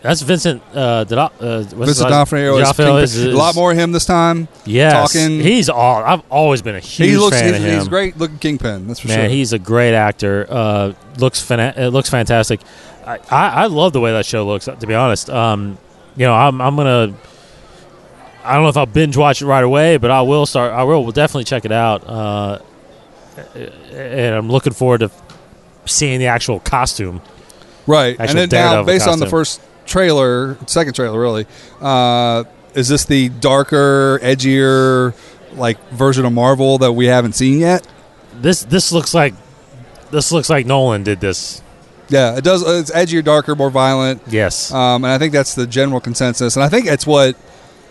that's 0.05 0.21
Vincent. 0.21 0.63
Uh, 0.75 0.79
uh, 0.79 1.29
what's 1.41 1.73
Vincent 1.73 2.09
D'Onofrio. 2.11 2.57
is 2.57 2.61
D'Onofrio 2.61 2.87
Kingpin. 2.89 3.05
is- 3.05 3.17
is- 3.17 3.35
a 3.35 3.37
lot 3.39 3.55
more 3.55 3.73
of 3.73 3.79
him 3.79 3.91
this 3.93 4.05
time. 4.05 4.49
Yes, 4.67 4.93
talking- 5.15 5.41
He's 5.41 5.71
all. 5.71 6.05
I've 6.05 6.21
always 6.31 6.61
been 6.61 6.77
a 6.77 6.81
huge 6.81 7.09
he 7.09 7.17
looks 7.17 7.41
fan 7.41 7.55
he's, 7.55 7.63
of 7.63 7.67
him. 7.69 7.79
he's 7.79 7.89
great 7.89 8.19
looking 8.19 8.37
Kingpin. 8.37 8.87
That's 8.87 9.01
for 9.01 9.09
Man, 9.09 9.21
sure. 9.21 9.29
he's 9.31 9.55
a 9.55 9.59
great 9.59 9.95
actor. 9.95 10.47
Uh, 10.51 10.93
looks 11.19 11.41
fana- 11.43 11.75
it 11.79 11.89
looks 11.91 12.11
fantastic. 12.11 12.61
I, 13.07 13.19
I, 13.31 13.49
I 13.49 13.67
love 13.67 13.95
the 13.95 14.01
way 14.01 14.13
that 14.13 14.27
show 14.27 14.47
looks. 14.47 14.67
To 14.67 14.87
be 14.87 14.95
honest, 14.95 15.31
um, 15.31 15.79
you 16.17 16.27
know, 16.27 16.35
I'm, 16.35 16.61
I'm 16.61 16.77
gonna. 16.77 17.15
I 18.45 18.53
don't 18.55 18.63
know 18.65 18.69
if 18.69 18.77
I'll 18.77 18.85
binge 18.85 19.17
watch 19.17 19.41
it 19.41 19.47
right 19.47 19.65
away, 19.65 19.97
but 19.97 20.11
I 20.11 20.21
will 20.21 20.45
start. 20.45 20.73
I 20.75 20.85
will, 20.85 21.03
will 21.03 21.13
definitely 21.13 21.45
check 21.45 21.65
it 21.65 21.73
out. 21.73 22.07
Uh, 22.07 22.59
and 23.93 24.35
I'm 24.35 24.51
looking 24.51 24.75
forward 24.75 24.99
to 25.01 25.11
seeing 25.87 26.19
the 26.19 26.27
actual 26.27 26.61
costume. 26.61 27.23
Right, 27.87 28.19
actual 28.21 28.39
and 28.41 28.51
then 28.53 28.59
now 28.61 28.71
Daredevil 28.73 28.85
based 28.87 29.09
on 29.09 29.19
the 29.19 29.25
costume. 29.27 29.39
first 29.39 29.61
trailer, 29.87 30.57
second 30.67 30.95
trailer, 30.95 31.19
really, 31.21 31.47
uh, 31.81 32.45
is 32.75 32.89
this 32.89 33.05
the 33.05 33.29
darker, 33.29 34.19
edgier, 34.23 35.15
like 35.55 35.79
version 35.91 36.25
of 36.25 36.33
Marvel 36.33 36.79
that 36.79 36.93
we 36.93 37.07
haven't 37.07 37.35
seen 37.35 37.61
yet? 37.61 37.87
This 38.35 38.65
this 38.65 38.91
looks 38.93 39.15
like 39.15 39.35
this 40.11 40.33
looks 40.33 40.51
like 40.51 40.67
Nolan 40.67 41.03
did 41.05 41.21
this. 41.21 41.63
Yeah, 42.09 42.37
it 42.37 42.45
does. 42.45 42.63
It's 42.67 42.91
edgier, 42.91 43.25
darker, 43.25 43.55
more 43.57 43.71
violent, 43.71 44.21
Yes, 44.29 44.71
um, 44.73 45.05
and 45.05 45.13
I 45.13 45.19
think 45.19 45.33
that's 45.33 45.55
the 45.55 45.67
general 45.67 46.01
consensus. 46.01 46.57
And 46.57 46.63
I 46.65 46.69
think 46.69 46.87
it's 46.87 47.07
what 47.07 47.35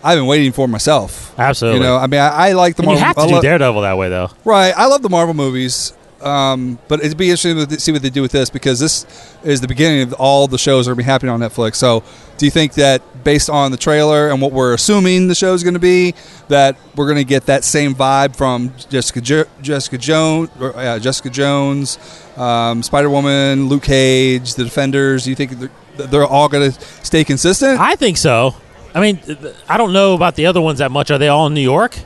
I've 0.04 0.18
been 0.18 0.26
waiting 0.26 0.52
for 0.52 0.68
myself. 0.68 1.34
absolutely. 1.38 1.80
You 1.80 1.86
know, 1.86 1.96
I 1.96 2.06
mean, 2.06 2.20
I, 2.20 2.48
I 2.48 2.52
like 2.52 2.76
the 2.76 2.82
and 2.82 2.92
you 2.92 2.98
Marvel. 3.00 3.06
have 3.06 3.16
to 3.16 3.22
I 3.22 3.26
do 3.26 3.34
lo- 3.34 3.42
Daredevil 3.42 3.80
that 3.82 3.96
way, 3.98 4.08
though. 4.10 4.30
Right. 4.44 4.72
I 4.76 4.86
love 4.86 5.02
the 5.02 5.08
Marvel 5.08 5.34
movies. 5.34 5.94
Um, 6.24 6.78
but 6.88 7.04
it'd 7.04 7.18
be 7.18 7.26
interesting 7.26 7.66
to 7.66 7.78
see 7.80 7.92
what 7.92 8.00
they 8.02 8.08
do 8.10 8.22
with 8.22 8.32
this 8.32 8.48
because 8.48 8.80
this 8.80 9.04
is 9.44 9.60
the 9.60 9.68
beginning 9.68 10.02
of 10.02 10.14
all 10.14 10.46
the 10.48 10.56
shows 10.56 10.86
that 10.86 10.92
are 10.92 10.94
going 10.94 11.02
to 11.04 11.06
be 11.06 11.10
happening 11.10 11.30
on 11.32 11.40
Netflix. 11.40 11.74
So, 11.74 12.02
do 12.38 12.46
you 12.46 12.50
think 12.50 12.72
that 12.74 13.02
based 13.24 13.50
on 13.50 13.70
the 13.70 13.76
trailer 13.76 14.30
and 14.30 14.40
what 14.40 14.50
we're 14.52 14.72
assuming 14.74 15.28
the 15.28 15.34
show 15.34 15.52
is 15.54 15.62
going 15.62 15.74
to 15.74 15.80
be, 15.80 16.14
that 16.48 16.76
we're 16.96 17.04
going 17.06 17.18
to 17.18 17.24
get 17.24 17.46
that 17.46 17.62
same 17.62 17.94
vibe 17.94 18.36
from 18.36 18.72
Jessica 18.88 19.20
jo- 19.20 19.44
Jessica 19.60 19.98
Jones, 19.98 20.48
or, 20.58 20.74
uh, 20.76 20.98
Jessica 20.98 21.28
Jones, 21.30 21.98
um, 22.36 22.82
Spider 22.82 23.10
Woman, 23.10 23.68
Luke 23.68 23.82
Cage, 23.82 24.54
the 24.54 24.64
Defenders? 24.64 25.24
Do 25.24 25.30
you 25.30 25.36
think 25.36 25.52
they're, 25.52 26.06
they're 26.06 26.26
all 26.26 26.48
going 26.48 26.72
to 26.72 26.80
stay 27.04 27.22
consistent? 27.22 27.78
I 27.78 27.96
think 27.96 28.16
so. 28.16 28.54
I 28.94 29.00
mean, 29.00 29.20
I 29.68 29.76
don't 29.76 29.92
know 29.92 30.14
about 30.14 30.36
the 30.36 30.46
other 30.46 30.60
ones 30.60 30.78
that 30.78 30.90
much. 30.90 31.10
Are 31.10 31.18
they 31.18 31.28
all 31.28 31.46
in 31.48 31.54
New 31.54 31.60
York? 31.60 31.98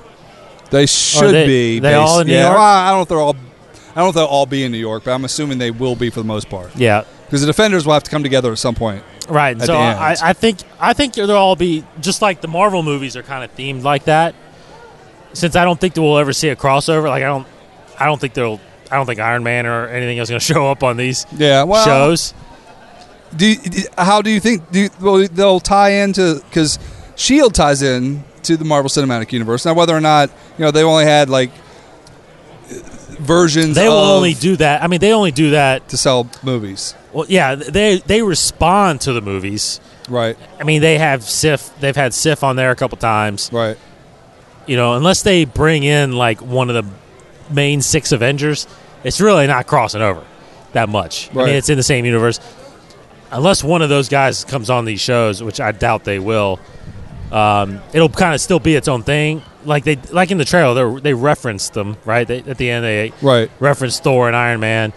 They 0.70 0.86
should 0.86 1.32
they- 1.32 1.46
be. 1.46 1.78
they 1.78 1.94
all 1.94 2.20
in 2.20 2.26
New 2.26 2.32
yeah, 2.32 2.46
York? 2.46 2.54
well, 2.56 2.62
I 2.64 2.88
don't 2.90 2.98
know 2.98 3.02
if 3.02 3.08
they're 3.08 3.18
all. 3.20 3.36
I 3.90 3.94
don't 3.94 4.04
know 4.04 4.08
if 4.10 4.14
they'll 4.14 4.24
all 4.26 4.46
be 4.46 4.64
in 4.64 4.72
New 4.72 4.78
York, 4.78 5.04
but 5.04 5.12
I'm 5.12 5.24
assuming 5.24 5.58
they 5.58 5.70
will 5.70 5.96
be 5.96 6.10
for 6.10 6.20
the 6.20 6.26
most 6.26 6.48
part. 6.48 6.74
Yeah, 6.76 7.04
Because 7.26 7.40
the 7.40 7.46
defenders 7.46 7.86
will 7.86 7.94
have 7.94 8.04
to 8.04 8.10
come 8.10 8.22
together 8.22 8.52
at 8.52 8.58
some 8.58 8.74
point. 8.74 9.02
right. 9.28 9.60
So. 9.60 9.74
I, 9.76 10.16
I 10.22 10.32
think 10.32 10.58
I 10.80 10.92
think 10.92 11.14
they'll 11.14 11.30
all 11.32 11.56
be 11.56 11.84
just 12.00 12.22
like 12.22 12.40
the 12.40 12.48
Marvel 12.48 12.82
movies 12.82 13.16
are 13.16 13.22
kind 13.22 13.44
of 13.44 13.54
themed 13.56 13.82
like 13.82 14.04
that. 14.04 14.34
Since 15.34 15.56
I 15.56 15.64
don't 15.64 15.78
think 15.80 15.94
that 15.94 16.02
we'll 16.02 16.18
ever 16.18 16.32
see 16.32 16.48
a 16.48 16.56
crossover, 16.56 17.08
like 17.08 17.22
I 17.22 17.26
don't, 17.26 17.46
I 17.98 18.06
don't 18.06 18.18
think 18.20 18.32
they'll, 18.34 18.60
I 18.90 18.96
don't 18.96 19.04
think 19.06 19.20
Iron 19.20 19.42
Man 19.42 19.66
or 19.66 19.86
anything 19.88 20.18
else 20.18 20.26
is 20.26 20.30
going 20.30 20.40
to 20.40 20.44
show 20.46 20.70
up 20.70 20.82
on 20.82 20.96
these 20.96 21.26
Yeah. 21.36 21.64
Well, 21.64 21.84
shows. 21.84 22.32
Do 23.36 23.46
you, 23.46 23.58
how 23.98 24.22
do 24.22 24.30
you 24.30 24.40
think 24.40 24.70
do 24.70 24.80
you, 24.80 24.90
well, 25.00 25.28
they'll 25.28 25.60
tie 25.60 25.90
into 25.90 26.40
because 26.48 26.78
Shield 27.14 27.54
ties 27.54 27.82
in 27.82 28.24
to 28.44 28.56
the 28.56 28.64
Marvel 28.64 28.88
Cinematic 28.88 29.32
Universe 29.32 29.66
now? 29.66 29.74
Whether 29.74 29.94
or 29.94 30.00
not 30.00 30.30
you 30.56 30.64
know 30.64 30.70
they 30.70 30.82
only 30.82 31.04
had 31.04 31.28
like 31.28 31.50
versions. 33.18 33.76
They 33.76 33.88
will 33.88 33.94
only 33.96 34.34
do 34.34 34.56
that. 34.56 34.82
I 34.82 34.86
mean, 34.86 35.00
they 35.00 35.12
only 35.12 35.30
do 35.32 35.50
that. 35.50 35.88
to 35.90 35.96
sell 35.96 36.28
movies, 36.42 36.94
Well, 37.12 37.26
yeah, 37.28 37.54
they 37.54 37.98
they 37.98 38.22
respond 38.22 39.00
to 39.02 39.12
the 39.12 39.20
movies. 39.20 39.80
right? 40.08 40.36
I 40.60 40.64
mean, 40.64 40.80
they 40.80 40.98
have 40.98 41.22
Sif. 41.24 41.70
They've 41.80 41.96
had 41.96 42.14
Sif 42.14 42.42
on 42.44 42.56
there 42.56 42.70
a 42.70 42.76
couple 42.76 42.96
times. 42.98 43.50
Right. 43.52 43.76
You 44.66 44.76
know, 44.76 44.94
unless 44.94 45.22
they 45.22 45.44
bring 45.44 45.82
in 45.82 46.12
like 46.12 46.40
one 46.42 46.70
of 46.70 46.74
the 46.74 46.90
main 47.52 47.80
six 47.80 48.12
Avengers, 48.12 48.66
it's 49.04 49.20
really 49.20 49.46
not 49.46 49.66
crossing 49.66 50.02
over 50.02 50.22
that 50.72 50.88
much. 50.88 51.30
I 51.32 51.46
mean, 51.46 51.54
it's 51.56 51.70
in 51.70 51.76
the 51.78 51.82
same 51.82 52.04
universe. 52.04 52.38
Unless 53.30 53.62
one 53.64 53.82
of 53.82 53.88
those 53.88 54.08
guys 54.08 54.44
comes 54.44 54.70
on 54.70 54.84
these 54.84 55.00
shows, 55.00 55.42
which 55.42 55.60
I 55.60 55.72
doubt 55.72 56.04
they 56.04 56.18
will, 56.18 56.60
um, 57.32 57.80
it'll 57.92 58.08
kind 58.08 58.34
of 58.34 58.40
still 58.40 58.58
be 58.60 58.74
its 58.74 58.88
own 58.88 59.02
thing. 59.02 59.42
Like 59.68 59.84
they, 59.84 59.96
like 60.10 60.30
in 60.30 60.38
the 60.38 60.44
trailer, 60.44 60.94
they 60.94 61.00
they 61.00 61.14
referenced 61.14 61.74
them 61.74 61.96
right 62.04 62.26
they, 62.26 62.38
at 62.40 62.58
the 62.58 62.70
end. 62.70 62.84
They 62.84 63.12
Right. 63.22 63.50
referenced 63.60 64.02
Thor 64.02 64.26
and 64.26 64.34
Iron 64.36 64.60
Man, 64.60 64.92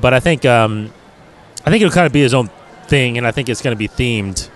but 0.00 0.14
I 0.14 0.20
think 0.20 0.44
um, 0.44 0.92
I 1.66 1.70
think 1.70 1.82
it'll 1.82 1.92
kind 1.94 2.06
of 2.06 2.12
be 2.12 2.20
his 2.22 2.34
own 2.34 2.50
thing, 2.86 3.18
and 3.18 3.26
I 3.26 3.30
think 3.32 3.48
it's 3.48 3.62
going 3.62 3.74
to 3.74 3.78
be 3.78 3.88
themed. 3.88 4.48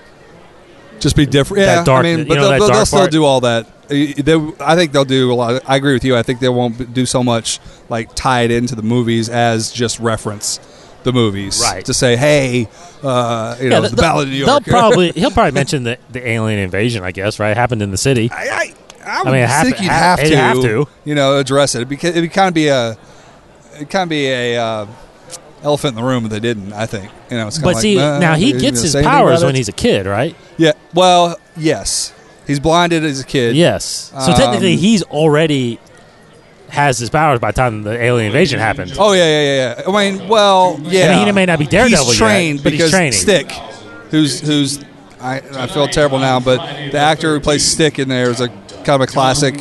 Just 1.00 1.16
be 1.16 1.26
different. 1.26 1.62
Yeah, 1.62 1.84
dark- 1.84 2.00
I 2.04 2.08
mean, 2.08 2.18
you 2.20 2.24
but 2.26 2.34
know, 2.36 2.48
they'll, 2.50 2.68
they'll 2.68 2.86
still 2.86 3.06
do 3.08 3.24
all 3.24 3.40
that. 3.40 3.66
I 3.90 4.74
think 4.74 4.92
they'll 4.92 5.04
do 5.04 5.32
a 5.32 5.34
lot. 5.34 5.62
I 5.66 5.76
agree 5.76 5.92
with 5.92 6.04
you. 6.04 6.16
I 6.16 6.22
think 6.22 6.40
they 6.40 6.48
won't 6.48 6.92
do 6.94 7.06
so 7.06 7.22
much 7.22 7.60
like 7.88 8.14
tie 8.14 8.42
it 8.42 8.50
into 8.50 8.74
the 8.74 8.82
movies 8.82 9.28
as 9.28 9.70
just 9.72 10.00
reference 10.00 10.58
the 11.04 11.12
movies, 11.12 11.60
Right. 11.62 11.84
To 11.84 11.94
say, 11.94 12.16
hey, 12.16 12.68
uh, 13.02 13.56
you 13.60 13.68
know, 13.68 13.80
th- 13.82 13.92
the 13.92 13.96
Ballad 14.02 14.26
of 14.26 14.32
New 14.32 14.38
York. 14.38 14.64
They'll 14.64 14.74
probably 14.80 15.12
he'll 15.12 15.30
probably 15.30 15.52
mention 15.52 15.84
the 15.84 15.98
the 16.10 16.26
alien 16.28 16.58
invasion. 16.58 17.04
I 17.04 17.12
guess 17.12 17.38
right 17.38 17.56
happened 17.56 17.80
in 17.82 17.92
the 17.92 17.96
city. 17.96 18.28
I, 18.32 18.48
I, 18.48 18.74
I 19.06 19.22
would 19.22 19.32
mean, 19.32 19.42
it 19.42 19.48
think 19.62 19.76
hap- 19.76 19.82
you'd 19.82 19.90
ha- 19.90 20.16
have 20.16 20.18
to, 20.20 20.36
have 20.36 20.60
to. 20.62 20.88
you 21.04 21.14
know, 21.14 21.38
address 21.38 21.74
it. 21.74 21.78
It'd, 21.78 21.88
be, 21.88 21.96
it'd 21.96 22.32
kind 22.32 22.48
of 22.48 22.54
be 22.54 22.68
a, 22.68 22.96
it 23.78 23.88
kind 23.90 24.02
of 24.04 24.08
be 24.08 24.26
a 24.28 24.56
uh, 24.56 24.86
elephant 25.62 25.96
in 25.96 26.02
the 26.02 26.08
room 26.08 26.24
if 26.24 26.30
they 26.30 26.40
didn't. 26.40 26.72
I 26.72 26.86
think, 26.86 27.10
you 27.30 27.36
know, 27.36 27.46
it's 27.46 27.58
But 27.58 27.74
like, 27.74 27.82
see, 27.82 27.98
uh, 27.98 28.18
now 28.18 28.34
he 28.34 28.52
gets 28.52 28.82
his 28.82 28.94
powers 28.94 29.44
when 29.44 29.54
he's 29.54 29.68
a 29.68 29.72
kid, 29.72 30.06
right? 30.06 30.34
yeah. 30.56 30.72
Well, 30.94 31.38
yes, 31.56 32.14
he's 32.46 32.58
blinded 32.60 33.04
as 33.04 33.20
a 33.20 33.24
kid. 33.26 33.54
Yes. 33.54 33.84
So 34.18 34.32
Um, 34.32 34.34
technically, 34.34 34.76
he's 34.76 35.02
already 35.04 35.78
has 36.68 36.98
his 36.98 37.10
powers 37.10 37.38
by 37.38 37.52
the 37.52 37.56
time 37.56 37.82
the 37.82 37.92
alien 37.92 38.26
invasion 38.26 38.58
happened. 38.58 38.94
Oh 38.98 39.12
yeah, 39.12 39.24
yeah, 39.24 39.42
yeah. 39.42 39.74
yeah. 39.86 39.92
I 39.94 40.10
mean, 40.10 40.28
well, 40.28 40.78
yeah. 40.82 41.06
I 41.12 41.16
mean, 41.18 41.26
he 41.26 41.32
may 41.32 41.46
not 41.46 41.58
be 41.60 41.66
Daredevil 41.66 42.06
He's 42.06 42.18
yet, 42.20 42.26
trained 42.26 42.62
but 42.64 42.72
he's 42.72 42.80
because 42.80 42.90
training. 42.90 43.12
Stick, 43.12 43.52
who's 44.10 44.40
who's 44.40 44.80
I, 45.20 45.36
I 45.52 45.66
feel 45.68 45.86
terrible 45.88 46.18
now, 46.18 46.40
but 46.40 46.58
the 46.90 46.98
actor 46.98 47.32
who 47.34 47.40
plays 47.40 47.64
Stick 47.64 47.98
in 47.98 48.08
there 48.08 48.30
is 48.30 48.40
a 48.40 48.48
kind 48.86 49.02
of 49.02 49.08
a 49.08 49.12
classic 49.12 49.54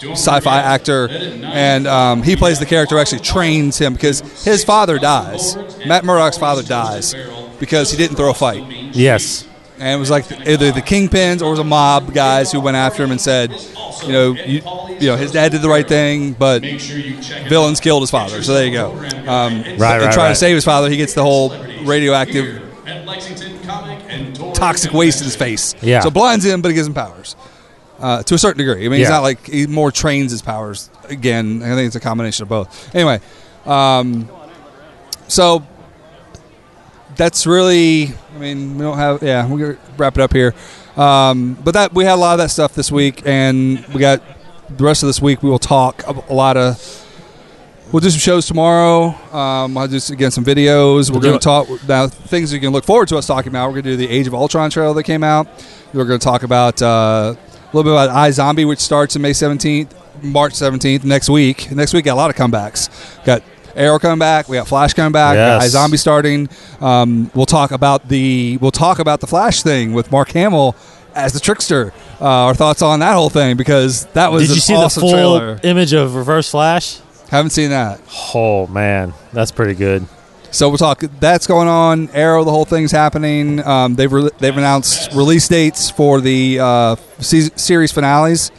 sci-fi 0.00 0.58
actor, 0.58 1.08
and 1.10 1.86
um, 1.86 2.22
he 2.22 2.36
plays 2.36 2.58
the 2.58 2.66
character 2.66 2.98
actually 2.98 3.20
trains 3.20 3.78
him 3.78 3.94
because 3.94 4.20
his 4.44 4.64
father 4.64 4.98
dies. 4.98 5.56
Matt 5.86 6.04
Murdock's 6.04 6.38
father 6.38 6.62
dies 6.62 7.14
because 7.58 7.90
he 7.90 7.96
didn't 7.96 8.16
throw 8.16 8.30
a 8.30 8.34
fight. 8.34 8.64
Yes. 8.94 9.46
And 9.78 9.96
it 9.96 9.98
was 9.98 10.10
like 10.10 10.30
either 10.46 10.72
the 10.72 10.82
kingpins 10.82 11.40
or 11.40 11.46
it 11.46 11.50
was 11.50 11.58
a 11.60 11.64
mob 11.64 12.12
guys 12.12 12.50
who 12.50 12.60
went 12.60 12.76
after 12.76 13.04
him 13.04 13.12
and 13.12 13.20
said, 13.20 13.52
you 14.04 14.12
know, 14.12 14.32
you, 14.32 14.60
you 14.98 15.06
know, 15.06 15.16
his 15.16 15.30
dad 15.30 15.52
did 15.52 15.62
the 15.62 15.68
right 15.68 15.86
thing, 15.86 16.32
but 16.32 16.62
villains 17.48 17.78
killed 17.78 18.02
his 18.02 18.10
father. 18.10 18.42
So 18.42 18.54
there 18.54 18.66
you 18.66 18.72
go. 18.72 18.90
Um, 18.90 18.98
Right, 18.98 19.62
and 19.62 19.80
right, 19.80 20.12
trying 20.12 20.16
right. 20.16 20.28
to 20.30 20.34
save 20.34 20.56
his 20.56 20.64
father, 20.64 20.90
he 20.90 20.96
gets 20.96 21.14
the 21.14 21.22
whole 21.22 21.50
radioactive 21.84 22.60
toxic 24.54 24.92
waste 24.92 25.20
in 25.20 25.24
his 25.24 25.36
face. 25.36 25.74
Yeah. 25.80 26.00
So 26.00 26.10
blinds 26.10 26.44
him, 26.44 26.60
but 26.60 26.70
he 26.70 26.74
gives 26.74 26.88
him 26.88 26.94
powers. 26.94 27.36
Uh, 27.98 28.22
to 28.22 28.34
a 28.34 28.38
certain 28.38 28.58
degree. 28.58 28.86
I 28.86 28.88
mean, 28.88 29.00
he's 29.00 29.08
not 29.08 29.22
like 29.22 29.44
he 29.44 29.66
more 29.66 29.90
trains 29.90 30.30
his 30.30 30.40
powers. 30.40 30.88
Again, 31.08 31.62
I 31.62 31.74
think 31.74 31.88
it's 31.88 31.96
a 31.96 32.00
combination 32.00 32.44
of 32.44 32.48
both. 32.48 32.94
Anyway, 32.94 33.20
um, 33.66 34.28
so 35.26 35.66
that's 37.16 37.46
really. 37.46 38.12
I 38.34 38.38
mean, 38.38 38.76
we 38.76 38.82
don't 38.82 38.98
have. 38.98 39.22
Yeah, 39.22 39.46
we're 39.46 39.78
wrap 39.96 40.16
it 40.16 40.22
up 40.22 40.32
here. 40.32 40.54
Um, 40.96 41.54
but 41.62 41.72
that 41.74 41.92
we 41.92 42.04
had 42.04 42.14
a 42.14 42.16
lot 42.16 42.32
of 42.32 42.38
that 42.38 42.50
stuff 42.50 42.74
this 42.74 42.90
week, 42.90 43.22
and 43.24 43.84
we 43.88 44.00
got 44.00 44.22
the 44.68 44.84
rest 44.84 45.02
of 45.02 45.08
this 45.08 45.22
week. 45.22 45.42
We 45.42 45.50
will 45.50 45.58
talk 45.58 46.02
a, 46.06 46.34
lot 46.34 46.56
of. 46.56 47.04
We'll 47.92 48.00
do 48.00 48.10
some 48.10 48.18
shows 48.18 48.46
tomorrow. 48.46 49.14
Um, 49.32 49.78
I'll 49.78 49.88
do 49.88 49.98
again 50.10 50.30
some 50.30 50.44
videos. 50.44 51.08
We're 51.10 51.20
We'll 51.20 51.38
going 51.38 51.38
to 51.38 51.44
talk 51.44 51.88
now 51.88 52.06
things 52.06 52.52
you 52.52 52.60
can 52.60 52.70
look 52.70 52.84
forward 52.84 53.08
to 53.08 53.16
us 53.16 53.26
talking 53.26 53.50
about. 53.50 53.68
We're 53.68 53.80
going 53.80 53.84
to 53.84 53.90
do 53.90 53.96
the 53.96 54.08
Age 54.08 54.26
of 54.26 54.34
Ultron 54.34 54.70
trailer 54.70 54.92
that 54.94 55.04
came 55.04 55.22
out. 55.22 55.46
We're 55.94 56.04
going 56.04 56.18
to 56.18 56.24
talk 56.24 56.42
about 56.42 56.82
uh, 56.82 57.36
a 57.72 57.76
little 57.76 57.84
bit 57.90 57.92
about 57.92 58.14
iZombie, 58.16 58.66
which 58.66 58.78
starts 58.80 59.14
on 59.16 59.22
May 59.22 59.32
seventeenth, 59.32 59.94
March 60.22 60.54
seventeenth 60.54 61.04
next 61.04 61.28
week. 61.28 61.70
Next 61.70 61.92
week 61.92 62.04
got 62.06 62.14
a 62.14 62.16
lot 62.16 62.30
of 62.30 62.36
comebacks. 62.36 62.88
Got 63.24 63.42
Arrow 63.74 63.98
coming 63.98 64.18
back. 64.18 64.48
We 64.48 64.56
got 64.56 64.66
Flash 64.66 64.94
coming 64.94 65.12
back. 65.12 65.34
Yes. 65.36 65.72
Got 65.72 65.90
iZombie 65.90 65.98
starting. 65.98 66.48
Um, 66.80 67.30
we'll 67.34 67.46
talk 67.46 67.70
about 67.70 68.08
the 68.08 68.58
we'll 68.60 68.70
talk 68.70 68.98
about 68.98 69.20
the 69.20 69.26
Flash 69.26 69.62
thing 69.62 69.92
with 69.92 70.10
Mark 70.10 70.30
Hamill 70.30 70.74
as 71.14 71.32
the 71.32 71.40
trickster. 71.40 71.92
Uh, 72.20 72.24
our 72.46 72.54
thoughts 72.54 72.82
on 72.82 73.00
that 73.00 73.14
whole 73.14 73.30
thing 73.30 73.56
because 73.56 74.06
that 74.06 74.32
was 74.32 74.48
Did 74.48 74.54
you 74.56 74.60
see 74.60 74.74
awesome 74.74 75.00
the 75.02 75.06
full 75.06 75.12
trailer. 75.12 75.60
image 75.62 75.92
of 75.92 76.14
Reverse 76.16 76.50
Flash? 76.50 76.98
Haven't 77.30 77.50
seen 77.50 77.70
that. 77.70 78.00
Oh 78.34 78.66
man, 78.66 79.12
that's 79.32 79.52
pretty 79.52 79.74
good. 79.74 80.06
So 80.50 80.68
we'll 80.68 80.78
talk. 80.78 81.00
That's 81.20 81.46
going 81.46 81.68
on. 81.68 82.08
Arrow, 82.14 82.42
the 82.44 82.50
whole 82.50 82.64
thing's 82.64 82.90
happening. 82.92 83.64
Um, 83.66 83.94
they've 83.96 84.10
re- 84.12 84.30
they've 84.38 84.56
announced 84.56 85.12
release 85.12 85.46
dates 85.48 85.90
for 85.90 86.20
the 86.20 86.58
uh, 86.60 86.96
season, 87.18 87.56
series 87.58 87.92
finales, 87.92 88.50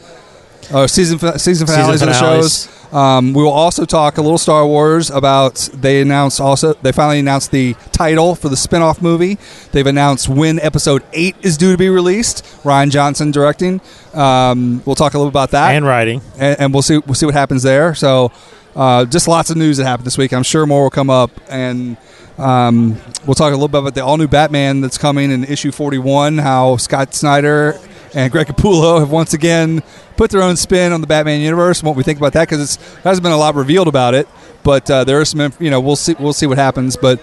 uh, 0.72 0.86
season 0.86 1.18
fi- 1.18 1.36
season 1.36 1.66
finales 1.66 2.00
of 2.02 2.08
the 2.08 2.14
finales. 2.14 2.64
shows. 2.66 2.76
Um, 2.94 3.34
we 3.34 3.42
will 3.44 3.52
also 3.52 3.84
talk 3.84 4.18
a 4.18 4.22
little 4.22 4.38
Star 4.38 4.66
Wars 4.66 5.10
about. 5.10 5.68
They 5.74 6.00
announced 6.00 6.40
also. 6.40 6.74
They 6.74 6.90
finally 6.92 7.18
announced 7.20 7.50
the 7.52 7.74
title 7.92 8.34
for 8.34 8.48
the 8.48 8.56
spin-off 8.56 9.00
movie. 9.02 9.38
They've 9.72 9.86
announced 9.86 10.28
when 10.28 10.58
Episode 10.60 11.04
Eight 11.12 11.36
is 11.42 11.56
due 11.56 11.70
to 11.72 11.78
be 11.78 11.88
released. 11.88 12.44
Rian 12.64 12.90
Johnson 12.90 13.30
directing. 13.30 13.80
Um, 14.14 14.82
we'll 14.84 14.96
talk 14.96 15.14
a 15.14 15.18
little 15.18 15.28
about 15.28 15.52
that 15.52 15.74
And 15.74 15.84
writing. 15.84 16.20
and, 16.38 16.58
and 16.60 16.72
we'll 16.74 16.82
see 16.82 16.98
we'll 16.98 17.14
see 17.14 17.26
what 17.26 17.34
happens 17.34 17.62
there. 17.62 17.94
So, 17.94 18.32
uh, 18.76 19.04
just 19.04 19.28
lots 19.28 19.50
of 19.50 19.56
news 19.56 19.76
that 19.78 19.84
happened 19.84 20.06
this 20.06 20.18
week. 20.18 20.32
I'm 20.32 20.42
sure 20.42 20.66
more 20.66 20.84
will 20.84 20.90
come 20.90 21.10
up, 21.10 21.30
and 21.48 21.96
um, 22.38 22.96
we'll 23.26 23.34
talk 23.34 23.48
a 23.48 23.56
little 23.56 23.68
bit 23.68 23.78
about 23.78 23.94
the 23.94 24.04
all 24.04 24.16
new 24.16 24.28
Batman 24.28 24.80
that's 24.80 24.98
coming 24.98 25.30
in 25.30 25.44
issue 25.44 25.72
41. 25.72 26.38
How 26.38 26.76
Scott 26.76 27.14
Snyder 27.14 27.78
and 28.14 28.30
Greg 28.32 28.46
Capullo 28.46 28.98
have 29.00 29.10
once 29.10 29.34
again 29.34 29.82
put 30.16 30.30
their 30.30 30.42
own 30.42 30.56
spin 30.56 30.92
on 30.92 31.00
the 31.00 31.06
Batman 31.06 31.40
universe 31.40 31.80
and 31.80 31.86
what 31.86 31.96
we 31.96 32.02
think 32.02 32.18
about 32.18 32.32
that 32.34 32.48
because 32.48 32.76
there 32.76 33.02
hasn't 33.02 33.22
been 33.22 33.32
a 33.32 33.36
lot 33.36 33.54
revealed 33.54 33.88
about 33.88 34.14
it, 34.14 34.28
but 34.62 34.90
uh, 34.90 35.04
are 35.08 35.24
some 35.24 35.52
you 35.58 35.70
know 35.70 35.80
we'll 35.80 35.96
see 35.96 36.14
we'll 36.18 36.32
see 36.32 36.46
what 36.46 36.58
happens, 36.58 36.96
but. 36.96 37.20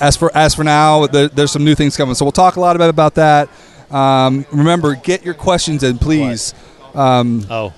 As 0.00 0.16
for 0.16 0.36
as 0.36 0.52
for 0.52 0.64
now, 0.64 1.06
there, 1.06 1.28
there's 1.28 1.52
some 1.52 1.64
new 1.64 1.76
things 1.76 1.96
coming, 1.96 2.16
so 2.16 2.24
we'll 2.24 2.32
talk 2.32 2.56
a 2.56 2.60
lot 2.60 2.74
about 2.74 2.90
about 2.90 3.14
that. 3.14 3.48
Um, 3.88 4.44
remember, 4.50 4.96
get 4.96 5.24
your 5.24 5.34
questions 5.34 5.84
in, 5.84 5.98
please. 5.98 6.54
Um, 6.92 7.46
Oh, 7.48 7.72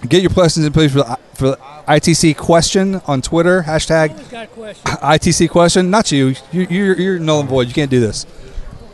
Get 0.00 0.22
your 0.22 0.30
questions 0.30 0.66
in, 0.66 0.72
please, 0.72 0.92
for 0.92 0.98
the, 0.98 1.18
for 1.34 1.48
the 1.48 1.56
ITC 1.56 2.36
question 2.36 3.00
on 3.06 3.22
Twitter. 3.22 3.62
Hashtag 3.62 4.10
ITC 4.10 5.48
question. 5.50 5.90
Not 5.90 6.12
you. 6.12 6.34
you 6.52 6.66
you're, 6.68 7.00
you're 7.00 7.18
null 7.18 7.40
and 7.40 7.48
void. 7.48 7.68
You 7.68 7.74
can't 7.74 7.90
do 7.90 8.00
this. 8.00 8.26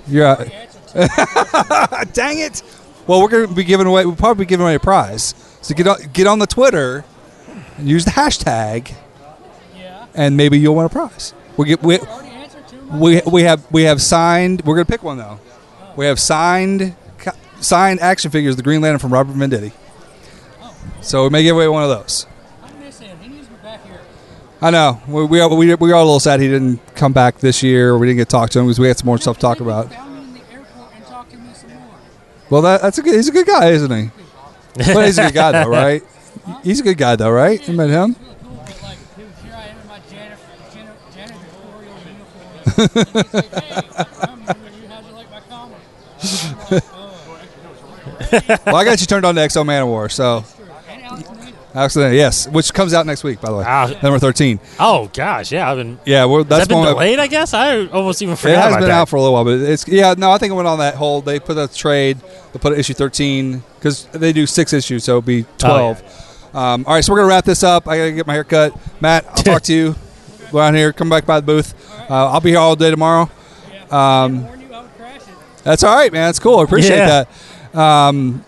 You're 0.07 0.27
uh, 0.27 0.45
Dang 2.13 2.39
it. 2.39 2.63
Well, 3.07 3.21
we're 3.21 3.29
going 3.29 3.49
to 3.49 3.55
be 3.55 3.65
giving 3.65 3.87
away, 3.87 4.05
we'll 4.05 4.15
probably 4.15 4.45
be 4.45 4.49
giving 4.49 4.65
away 4.65 4.77
a 4.77 4.81
prize. 4.81 5.35
So 5.61 5.75
get 5.75 5.87
on, 5.87 5.99
get 6.13 6.27
on 6.27 6.39
the 6.39 6.47
Twitter 6.47 7.05
and 7.79 7.89
use 7.89 8.05
the 8.05 8.11
hashtag, 8.13 8.95
and 10.15 10.37
maybe 10.37 10.59
you'll 10.59 10.77
win 10.77 10.87
a 10.87 10.89
prize. 10.89 11.35
We 11.57 11.67
get 11.67 11.83
we, 11.83 11.99
we, 12.93 13.23
we 13.27 13.43
have 13.43 13.71
we 13.71 13.83
have 13.85 14.01
signed. 14.01 14.63
We're 14.65 14.75
going 14.75 14.87
to 14.87 14.93
pick 14.93 15.03
one 15.03 15.19
though. 15.19 15.41
We 15.97 16.07
have 16.07 16.19
signed 16.21 16.95
signed 17.61 18.01
action 18.01 18.31
figures, 18.31 18.57
the 18.57 18.63
Green 18.63 18.81
Lantern 18.81 18.99
from 18.99 19.13
Robert 19.13 19.37
Venditti. 19.37 19.73
So 21.01 21.25
we 21.25 21.31
may 21.31 21.43
give 21.43 21.57
away 21.57 21.67
one 21.69 21.83
of 21.83 21.89
those. 21.89 22.27
I 24.61 24.71
know. 24.71 25.01
We, 25.09 25.25
we, 25.25 25.41
are, 25.41 25.53
we, 25.53 25.75
we 25.75 25.93
are 25.93 26.01
a 26.01 26.05
little 26.05 26.21
sad 26.21 26.41
he 26.41 26.47
didn't 26.47 26.79
come 26.95 27.13
back 27.13 27.39
this 27.39 27.65
year. 27.65 27.99
We 27.99 28.07
didn't 28.07 28.19
get 28.19 28.29
to 28.29 28.31
talk 28.31 28.51
to 28.51 28.61
him 28.61 28.67
because 28.67 28.79
we 28.79 28.87
had 28.87 28.97
some 28.97 29.07
more 29.07 29.19
stuff 29.19 29.37
to 29.37 29.41
talk 29.41 29.61
about. 29.61 29.91
Well, 32.49 32.63
that, 32.63 32.83
that's 32.83 32.99
a 32.99 33.03
good, 33.03 33.15
he's 33.15 33.29
a 33.29 33.33
good 33.33 33.47
guy, 33.47 33.71
isn't 33.71 33.91
he? 33.91 34.11
But 34.75 35.05
he's 35.07 35.19
a 35.19 35.25
good 35.25 35.35
guy, 35.35 35.53
though, 35.53 35.69
right? 35.69 36.03
He's 36.63 36.81
a 36.81 36.83
good 36.83 36.97
guy, 36.97 37.15
though, 37.17 37.31
right? 37.31 37.67
You 37.69 37.75
met 37.75 37.91
him? 37.91 38.17
Well, 48.65 48.77
I 48.77 48.85
got 48.85 49.01
you 49.01 49.07
turned 49.07 49.27
on 49.27 49.35
to 49.35 49.43
X-O 49.43 49.63
Manowar, 49.63 50.11
so. 50.11 50.45
Accident, 51.75 52.15
yes, 52.15 52.47
which 52.49 52.75
comes 52.75 52.93
out 52.93 53.07
next 53.07 53.25
week, 53.25 53.41
by 53.41 53.49
the 53.51 53.57
way, 53.57 53.65
Ah. 53.67 53.91
number 54.03 54.19
thirteen. 54.19 54.61
oh 54.79 55.09
gosh, 55.15 55.51
yeah. 55.53 55.71
I've 55.71 55.79
been. 55.79 55.99
Yeah, 56.05 56.27
well, 56.27 56.41
Has 56.45 56.49
that 56.49 56.69
been 56.69 56.79
one. 56.79 56.89
of- 56.89 56.95
delayed? 56.95 57.19
I 57.19 57.27
guess 57.29 57.55
I 57.55 57.87
almost 57.87 58.21
even 58.21 58.37
forgot. 58.37 58.53
About 58.53 58.59
it 58.59 58.59
forgot 58.59 58.63
has 58.65 58.73
about 58.73 58.81
been 58.81 58.89
that. 58.91 58.95
out 59.01 59.09
for 59.09 59.17
a 59.17 59.21
little 59.21 59.33
while, 59.35 59.45
but 59.45 59.55
it's 59.61 59.89
yeah. 59.89 60.15
No, 60.19 60.31
I 60.31 60.37
think 60.39 60.51
it 60.51 60.55
went 60.55 60.69
on 60.69 60.79
that 60.81 60.97
hold. 60.97 61.25
They 61.25 61.41
put 61.41 61.57
a 61.57 61.69
trade. 61.75 62.19
They 62.53 62.59
put 62.59 62.79
issue 62.79 62.93
thirteen 62.95 63.63
because 63.79 64.05
they 64.13 64.33
do 64.35 64.47
six 64.47 64.73
issues, 64.75 65.05
so 65.05 65.13
it'd 65.15 65.25
be 65.25 65.45
Oh, 65.45 65.47
twelve. 65.59 66.03
Um, 66.55 66.85
all 66.87 66.93
right, 66.95 67.03
so 67.03 67.13
we're 67.15 67.21
gonna 67.21 67.29
wrap 67.31 67.47
this 67.47 67.63
up. 67.63 67.89
I 67.89 67.97
gotta 67.97 68.13
get 68.13 68.27
my 68.27 68.35
hair 68.35 68.45
cut. 68.45 68.77
Matt, 69.01 69.25
I'll 69.29 69.35
talk 69.43 69.63
to 69.71 69.73
you. 69.73 69.95
Go 70.51 70.59
out 70.59 70.75
here. 70.75 70.93
Come 70.93 71.09
back 71.09 71.25
by 71.25 71.41
the 71.41 71.47
booth. 71.47 71.73
Uh, 72.11 72.31
I'll 72.33 72.41
be 72.43 72.51
here 72.51 72.59
all 72.59 72.77
day 72.77 72.91
tomorrow. 72.91 73.31
Um, 73.91 74.47
that's 75.65 75.83
all 75.85 75.95
right, 75.97 76.13
man. 76.13 76.29
That's 76.29 76.39
cool. 76.39 76.59
I 76.59 76.65
appreciate 76.65 76.97
Yeah. 76.99 77.25
that. 77.73 77.79
Um, 77.81 78.45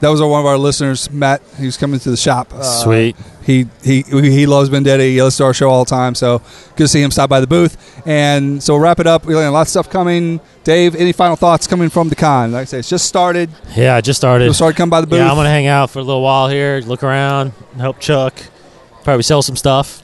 that 0.00 0.08
was 0.08 0.20
one 0.20 0.38
of 0.40 0.46
our 0.46 0.58
listeners, 0.58 1.10
Matt. 1.10 1.42
He 1.58 1.66
was 1.66 1.76
coming 1.76 1.98
to 2.00 2.10
the 2.10 2.16
shop. 2.16 2.52
Uh, 2.52 2.62
Sweet. 2.62 3.16
He 3.44 3.66
he 3.82 4.02
he 4.02 4.46
loves 4.46 4.68
Venditti. 4.68 5.10
He 5.12 5.22
listens 5.22 5.36
to 5.38 5.44
our 5.44 5.54
show 5.54 5.70
all 5.70 5.84
the 5.84 5.88
time. 5.90 6.14
So 6.16 6.38
good 6.70 6.84
to 6.84 6.88
see 6.88 7.00
him 7.00 7.10
stop 7.12 7.30
by 7.30 7.40
the 7.40 7.46
booth. 7.46 8.02
And 8.06 8.62
so 8.62 8.74
we'll 8.74 8.82
wrap 8.82 8.98
it 8.98 9.06
up. 9.06 9.24
We 9.24 9.34
got 9.34 9.48
a 9.48 9.50
lot 9.50 9.62
of 9.62 9.68
stuff 9.68 9.88
coming. 9.88 10.40
Dave, 10.64 10.96
any 10.96 11.12
final 11.12 11.36
thoughts 11.36 11.68
coming 11.68 11.88
from 11.88 12.08
the 12.08 12.16
con? 12.16 12.50
Like 12.52 12.62
I 12.62 12.64
say, 12.64 12.78
it's 12.80 12.88
just 12.88 13.06
started. 13.06 13.50
Yeah, 13.76 14.00
just 14.00 14.18
started. 14.18 14.46
You'll 14.46 14.54
start 14.54 14.76
to 14.76 14.86
by 14.86 15.00
the 15.00 15.06
booth. 15.06 15.20
Yeah, 15.20 15.30
I'm 15.30 15.36
gonna 15.36 15.48
hang 15.48 15.68
out 15.68 15.90
for 15.90 16.00
a 16.00 16.02
little 16.02 16.22
while 16.22 16.48
here, 16.48 16.80
look 16.84 17.04
around, 17.04 17.52
help 17.76 18.00
Chuck, 18.00 18.34
probably 19.04 19.22
sell 19.22 19.42
some 19.42 19.56
stuff. 19.56 20.02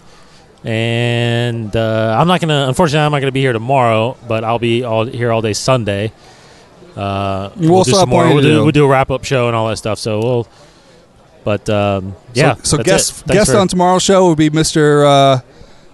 And 0.64 1.74
uh, 1.74 2.16
I'm 2.18 2.28
not 2.28 2.40
gonna. 2.40 2.66
Unfortunately, 2.68 3.04
I'm 3.04 3.10
not 3.10 3.18
gonna 3.18 3.32
be 3.32 3.40
here 3.40 3.52
tomorrow, 3.52 4.16
but 4.28 4.44
I'll 4.44 4.60
be 4.60 4.84
all 4.84 5.04
here 5.04 5.32
all 5.32 5.42
day 5.42 5.52
Sunday. 5.52 6.12
Uh, 6.96 7.50
We'll 7.56 7.82
do 7.84 7.90
still 7.90 7.98
have 7.98 8.02
some 8.02 8.08
more. 8.10 8.24
We'll 8.26 8.42
do, 8.42 8.48
do. 8.56 8.62
we'll 8.62 8.72
do 8.72 8.84
a 8.84 8.88
wrap 8.88 9.10
up 9.10 9.24
show 9.24 9.46
and 9.46 9.56
all 9.56 9.68
that 9.68 9.76
stuff. 9.76 9.98
So 9.98 10.18
we'll. 10.20 10.48
But 11.44 11.68
um, 11.68 12.14
yeah. 12.34 12.54
So, 12.56 12.76
so 12.76 12.82
guest 12.82 13.26
guest 13.26 13.50
for- 13.50 13.58
on 13.58 13.68
tomorrow's 13.68 14.02
show 14.02 14.22
will 14.26 14.36
be 14.36 14.50
Mr. 14.50 15.04
Uh, 15.04 15.40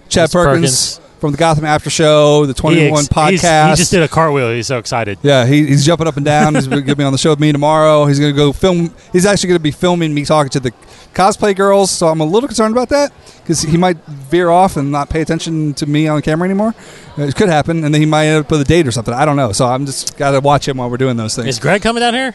Chad 0.08 0.28
Mr. 0.28 0.32
Perkins, 0.32 0.98
Perkins. 0.98 1.00
From 1.20 1.32
the 1.32 1.36
Gotham 1.38 1.64
After 1.64 1.90
Show, 1.90 2.46
the 2.46 2.54
21 2.54 2.80
he 2.86 2.88
ex- 2.98 3.08
podcast. 3.08 3.70
He 3.70 3.76
just 3.76 3.90
did 3.90 4.02
a 4.02 4.08
cartwheel. 4.08 4.50
He's 4.52 4.66
so 4.66 4.78
excited. 4.78 5.18
Yeah, 5.22 5.46
he, 5.46 5.66
he's 5.66 5.84
jumping 5.84 6.06
up 6.06 6.16
and 6.16 6.24
down. 6.24 6.54
He's 6.54 6.66
going 6.68 6.84
to 6.86 6.96
be 6.96 7.04
on 7.04 7.12
the 7.12 7.18
show 7.18 7.30
with 7.30 7.40
me 7.40 7.50
tomorrow. 7.52 8.04
He's 8.06 8.20
going 8.20 8.32
to 8.32 8.36
go 8.36 8.52
film. 8.52 8.94
He's 9.12 9.26
actually 9.26 9.48
going 9.48 9.58
to 9.58 9.62
be 9.62 9.70
filming 9.72 10.14
me 10.14 10.24
talking 10.24 10.50
to 10.50 10.60
the 10.60 10.70
cosplay 11.14 11.56
girls. 11.56 11.90
So 11.90 12.06
I'm 12.08 12.20
a 12.20 12.24
little 12.24 12.46
concerned 12.48 12.72
about 12.72 12.88
that 12.90 13.12
because 13.42 13.62
he 13.62 13.76
might 13.76 13.96
veer 14.06 14.50
off 14.50 14.76
and 14.76 14.92
not 14.92 15.08
pay 15.10 15.20
attention 15.20 15.74
to 15.74 15.86
me 15.86 16.06
on 16.06 16.22
camera 16.22 16.44
anymore. 16.48 16.74
Uh, 17.18 17.22
It 17.22 17.34
could 17.34 17.48
happen, 17.48 17.82
and 17.84 17.92
then 17.92 18.00
he 18.00 18.06
might 18.06 18.26
end 18.26 18.44
up 18.44 18.50
with 18.50 18.60
a 18.60 18.64
date 18.64 18.86
or 18.86 18.92
something. 18.92 19.12
I 19.14 19.24
don't 19.24 19.36
know. 19.36 19.52
So 19.52 19.66
I'm 19.66 19.86
just 19.86 20.16
got 20.16 20.30
to 20.32 20.40
watch 20.40 20.68
him 20.68 20.76
while 20.76 20.88
we're 20.90 20.96
doing 20.98 21.16
those 21.16 21.34
things. 21.34 21.48
Is 21.48 21.58
Greg 21.58 21.82
coming 21.82 22.00
down 22.00 22.14
here 22.14 22.34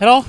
at 0.00 0.08
all? 0.08 0.24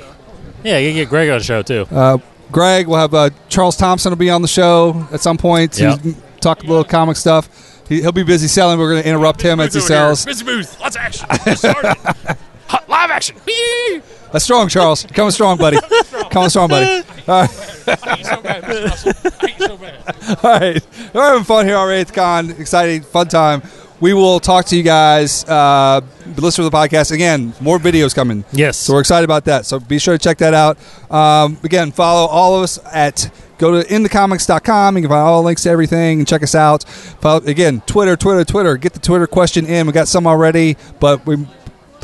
Yeah, 0.63 0.77
you 0.79 0.89
can 0.89 0.95
get 0.97 1.09
Greg 1.09 1.29
on 1.29 1.37
the 1.37 1.43
show 1.43 1.61
too. 1.61 1.85
Uh, 1.91 2.17
Greg, 2.51 2.87
we'll 2.87 2.99
have 2.99 3.13
uh, 3.13 3.29
Charles 3.49 3.77
Thompson 3.77 4.09
will 4.11 4.17
be 4.17 4.29
on 4.29 4.41
the 4.41 4.47
show 4.47 5.07
at 5.11 5.21
some 5.21 5.37
point. 5.37 5.73
to 5.73 5.83
Yep. 6.03 6.15
talk 6.41 6.63
a 6.63 6.67
little 6.67 6.83
comic 6.83 7.15
stuff. 7.17 7.47
He, 7.91 7.99
he'll 7.99 8.13
be 8.13 8.23
busy 8.23 8.47
selling. 8.47 8.79
We're 8.79 8.89
going 8.89 9.03
to 9.03 9.09
interrupt 9.09 9.41
him 9.41 9.59
as 9.59 9.73
he 9.73 9.81
sells. 9.81 10.23
Busy 10.23 10.45
booth. 10.45 10.79
Lots 10.79 10.95
of 10.95 11.01
action. 11.01 11.27
Hot 12.67 12.87
live 12.87 13.11
action. 13.11 13.35
Whee! 13.45 14.01
That's 14.31 14.45
strong, 14.45 14.69
Charles. 14.69 15.03
You're 15.03 15.09
coming 15.09 15.31
strong, 15.31 15.57
buddy. 15.57 15.77
coming 16.31 16.47
strong, 16.47 16.69
buddy. 16.69 17.05
I 17.27 17.47
hate 17.47 18.17
you 18.19 18.23
so 18.23 18.41
bad, 18.41 18.63
Mr. 18.63 18.85
Russell. 18.85 19.13
I 19.25 19.45
hate 19.45 19.59
you 19.59 19.67
so 19.67 19.75
bad. 19.77 20.39
All 20.41 20.51
right. 20.57 20.87
We're 21.13 21.21
having 21.21 21.43
fun 21.43 21.65
here 21.65 21.75
on 21.75 21.89
8th 21.89 22.13
Con. 22.13 22.51
Exciting, 22.51 23.01
fun 23.01 23.27
time. 23.27 23.61
We 23.99 24.13
will 24.13 24.39
talk 24.39 24.67
to 24.67 24.77
you 24.77 24.83
guys, 24.83 25.43
uh, 25.43 25.99
the 26.25 26.41
listeners 26.41 26.67
of 26.67 26.71
the 26.71 26.77
podcast. 26.77 27.11
Again, 27.11 27.53
more 27.59 27.77
videos 27.77 28.15
coming. 28.15 28.45
Yes. 28.53 28.77
So 28.77 28.93
we're 28.93 29.01
excited 29.01 29.25
about 29.25 29.43
that. 29.45 29.65
So 29.65 29.81
be 29.81 29.99
sure 29.99 30.17
to 30.17 30.23
check 30.23 30.37
that 30.37 30.53
out. 30.53 30.77
Um, 31.11 31.57
again, 31.61 31.91
follow 31.91 32.25
all 32.29 32.55
of 32.55 32.63
us 32.63 32.79
at 32.85 33.29
go 33.61 33.79
to 33.81 33.87
inthecomics.com. 33.87 34.97
You 34.97 35.03
can 35.03 35.09
find 35.09 35.21
all 35.21 35.41
the 35.41 35.45
links 35.45 35.63
to 35.63 35.69
everything 35.69 36.19
and 36.19 36.27
check 36.27 36.41
us 36.43 36.55
out. 36.55 36.83
Follow, 36.83 37.41
again, 37.45 37.81
Twitter, 37.85 38.17
Twitter, 38.17 38.43
Twitter. 38.43 38.75
Get 38.75 38.93
the 38.93 38.99
Twitter 38.99 39.27
question 39.27 39.67
in. 39.67 39.85
We 39.87 39.93
got 39.93 40.07
some 40.07 40.25
already, 40.27 40.75
but 40.99 41.25
we 41.25 41.45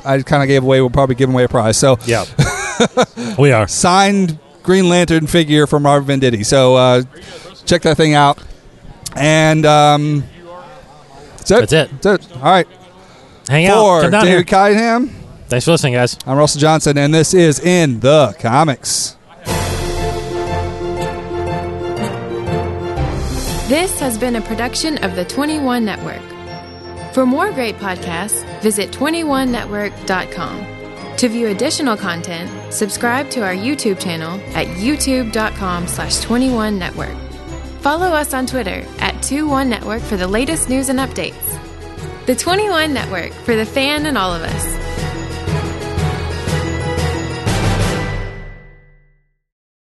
I 0.06 0.22
kind 0.22 0.43
of 0.43 0.48
gave 0.48 0.63
away. 0.63 0.80
We'll 0.80 0.91
probably 0.91 1.15
give 1.15 1.30
away 1.30 1.43
a 1.43 1.50
prize. 1.50 1.76
So 1.76 1.98
Yeah. 2.06 2.26
we 3.39 3.52
are. 3.52 3.67
signed 3.67 4.38
Green 4.63 4.88
Lantern 4.88 5.26
figure 5.28 5.65
from 5.67 5.84
Robert 5.86 6.08
Venditti. 6.12 6.46
So 6.46 6.76
uh, 6.76 7.02
check 7.65 7.82
that 7.82 7.98
thing 7.98 8.13
out. 8.13 8.41
And 9.15 9.65
um, 9.65 10.24
that's 11.38 11.52
it. 11.52 11.60
That's 11.70 11.74
it. 11.74 12.02
That's 12.02 12.28
it. 12.28 12.36
All 12.38 12.43
right. 12.43 12.67
Hang 13.50 13.65
out. 13.65 13.98
For 13.98 14.02
Come 14.04 14.12
down 14.12 14.26
David 14.26 14.36
here. 14.36 14.43
Cunningham, 14.43 15.10
Thanks 15.48 15.65
for 15.65 15.72
listening, 15.72 15.93
guys. 15.93 16.17
I'm 16.28 16.38
Russell 16.38 16.60
Johnson, 16.60 16.98
and 16.98 17.13
this 17.13 17.34
is 17.34 17.60
In 17.60 18.02
the 18.02 18.36
Comics. 18.38 19.17
This 23.68 24.00
has 24.00 24.18
been 24.18 24.38
a 24.38 24.42
production 24.42 24.98
of 25.04 25.18
the 25.18 25.26
21 25.26 25.84
Network. 25.84 26.22
For 27.14 27.26
more 27.26 27.52
great 27.52 27.76
podcasts, 27.76 28.46
visit 28.62 28.92
21network.com. 28.92 31.18
To 31.18 31.28
view 31.28 31.48
additional 31.48 31.98
content, 31.98 32.72
subscribe 32.72 33.30
to 33.32 33.44
our 33.44 33.54
YouTube 33.54 34.00
channel 34.00 34.40
at 34.56 34.68
youtube.com 34.68 35.88
slash 35.88 36.22
21network. 36.22 37.18
Follow 37.82 38.08
us 38.08 38.34
on 38.34 38.46
Twitter 38.46 38.86
at 39.00 39.16
21network 39.16 40.00
for 40.00 40.16
the 40.16 40.30
latest 40.30 40.70
news 40.70 40.88
and 40.88 41.00
updates. 41.00 41.60
The 42.26 42.38
21 42.38 42.94
Network 42.94 43.34
for 43.34 43.58
the 43.58 43.66
fan 43.66 44.06
and 44.06 44.18
all 44.18 44.34
of 44.34 44.44
us. 44.44 44.87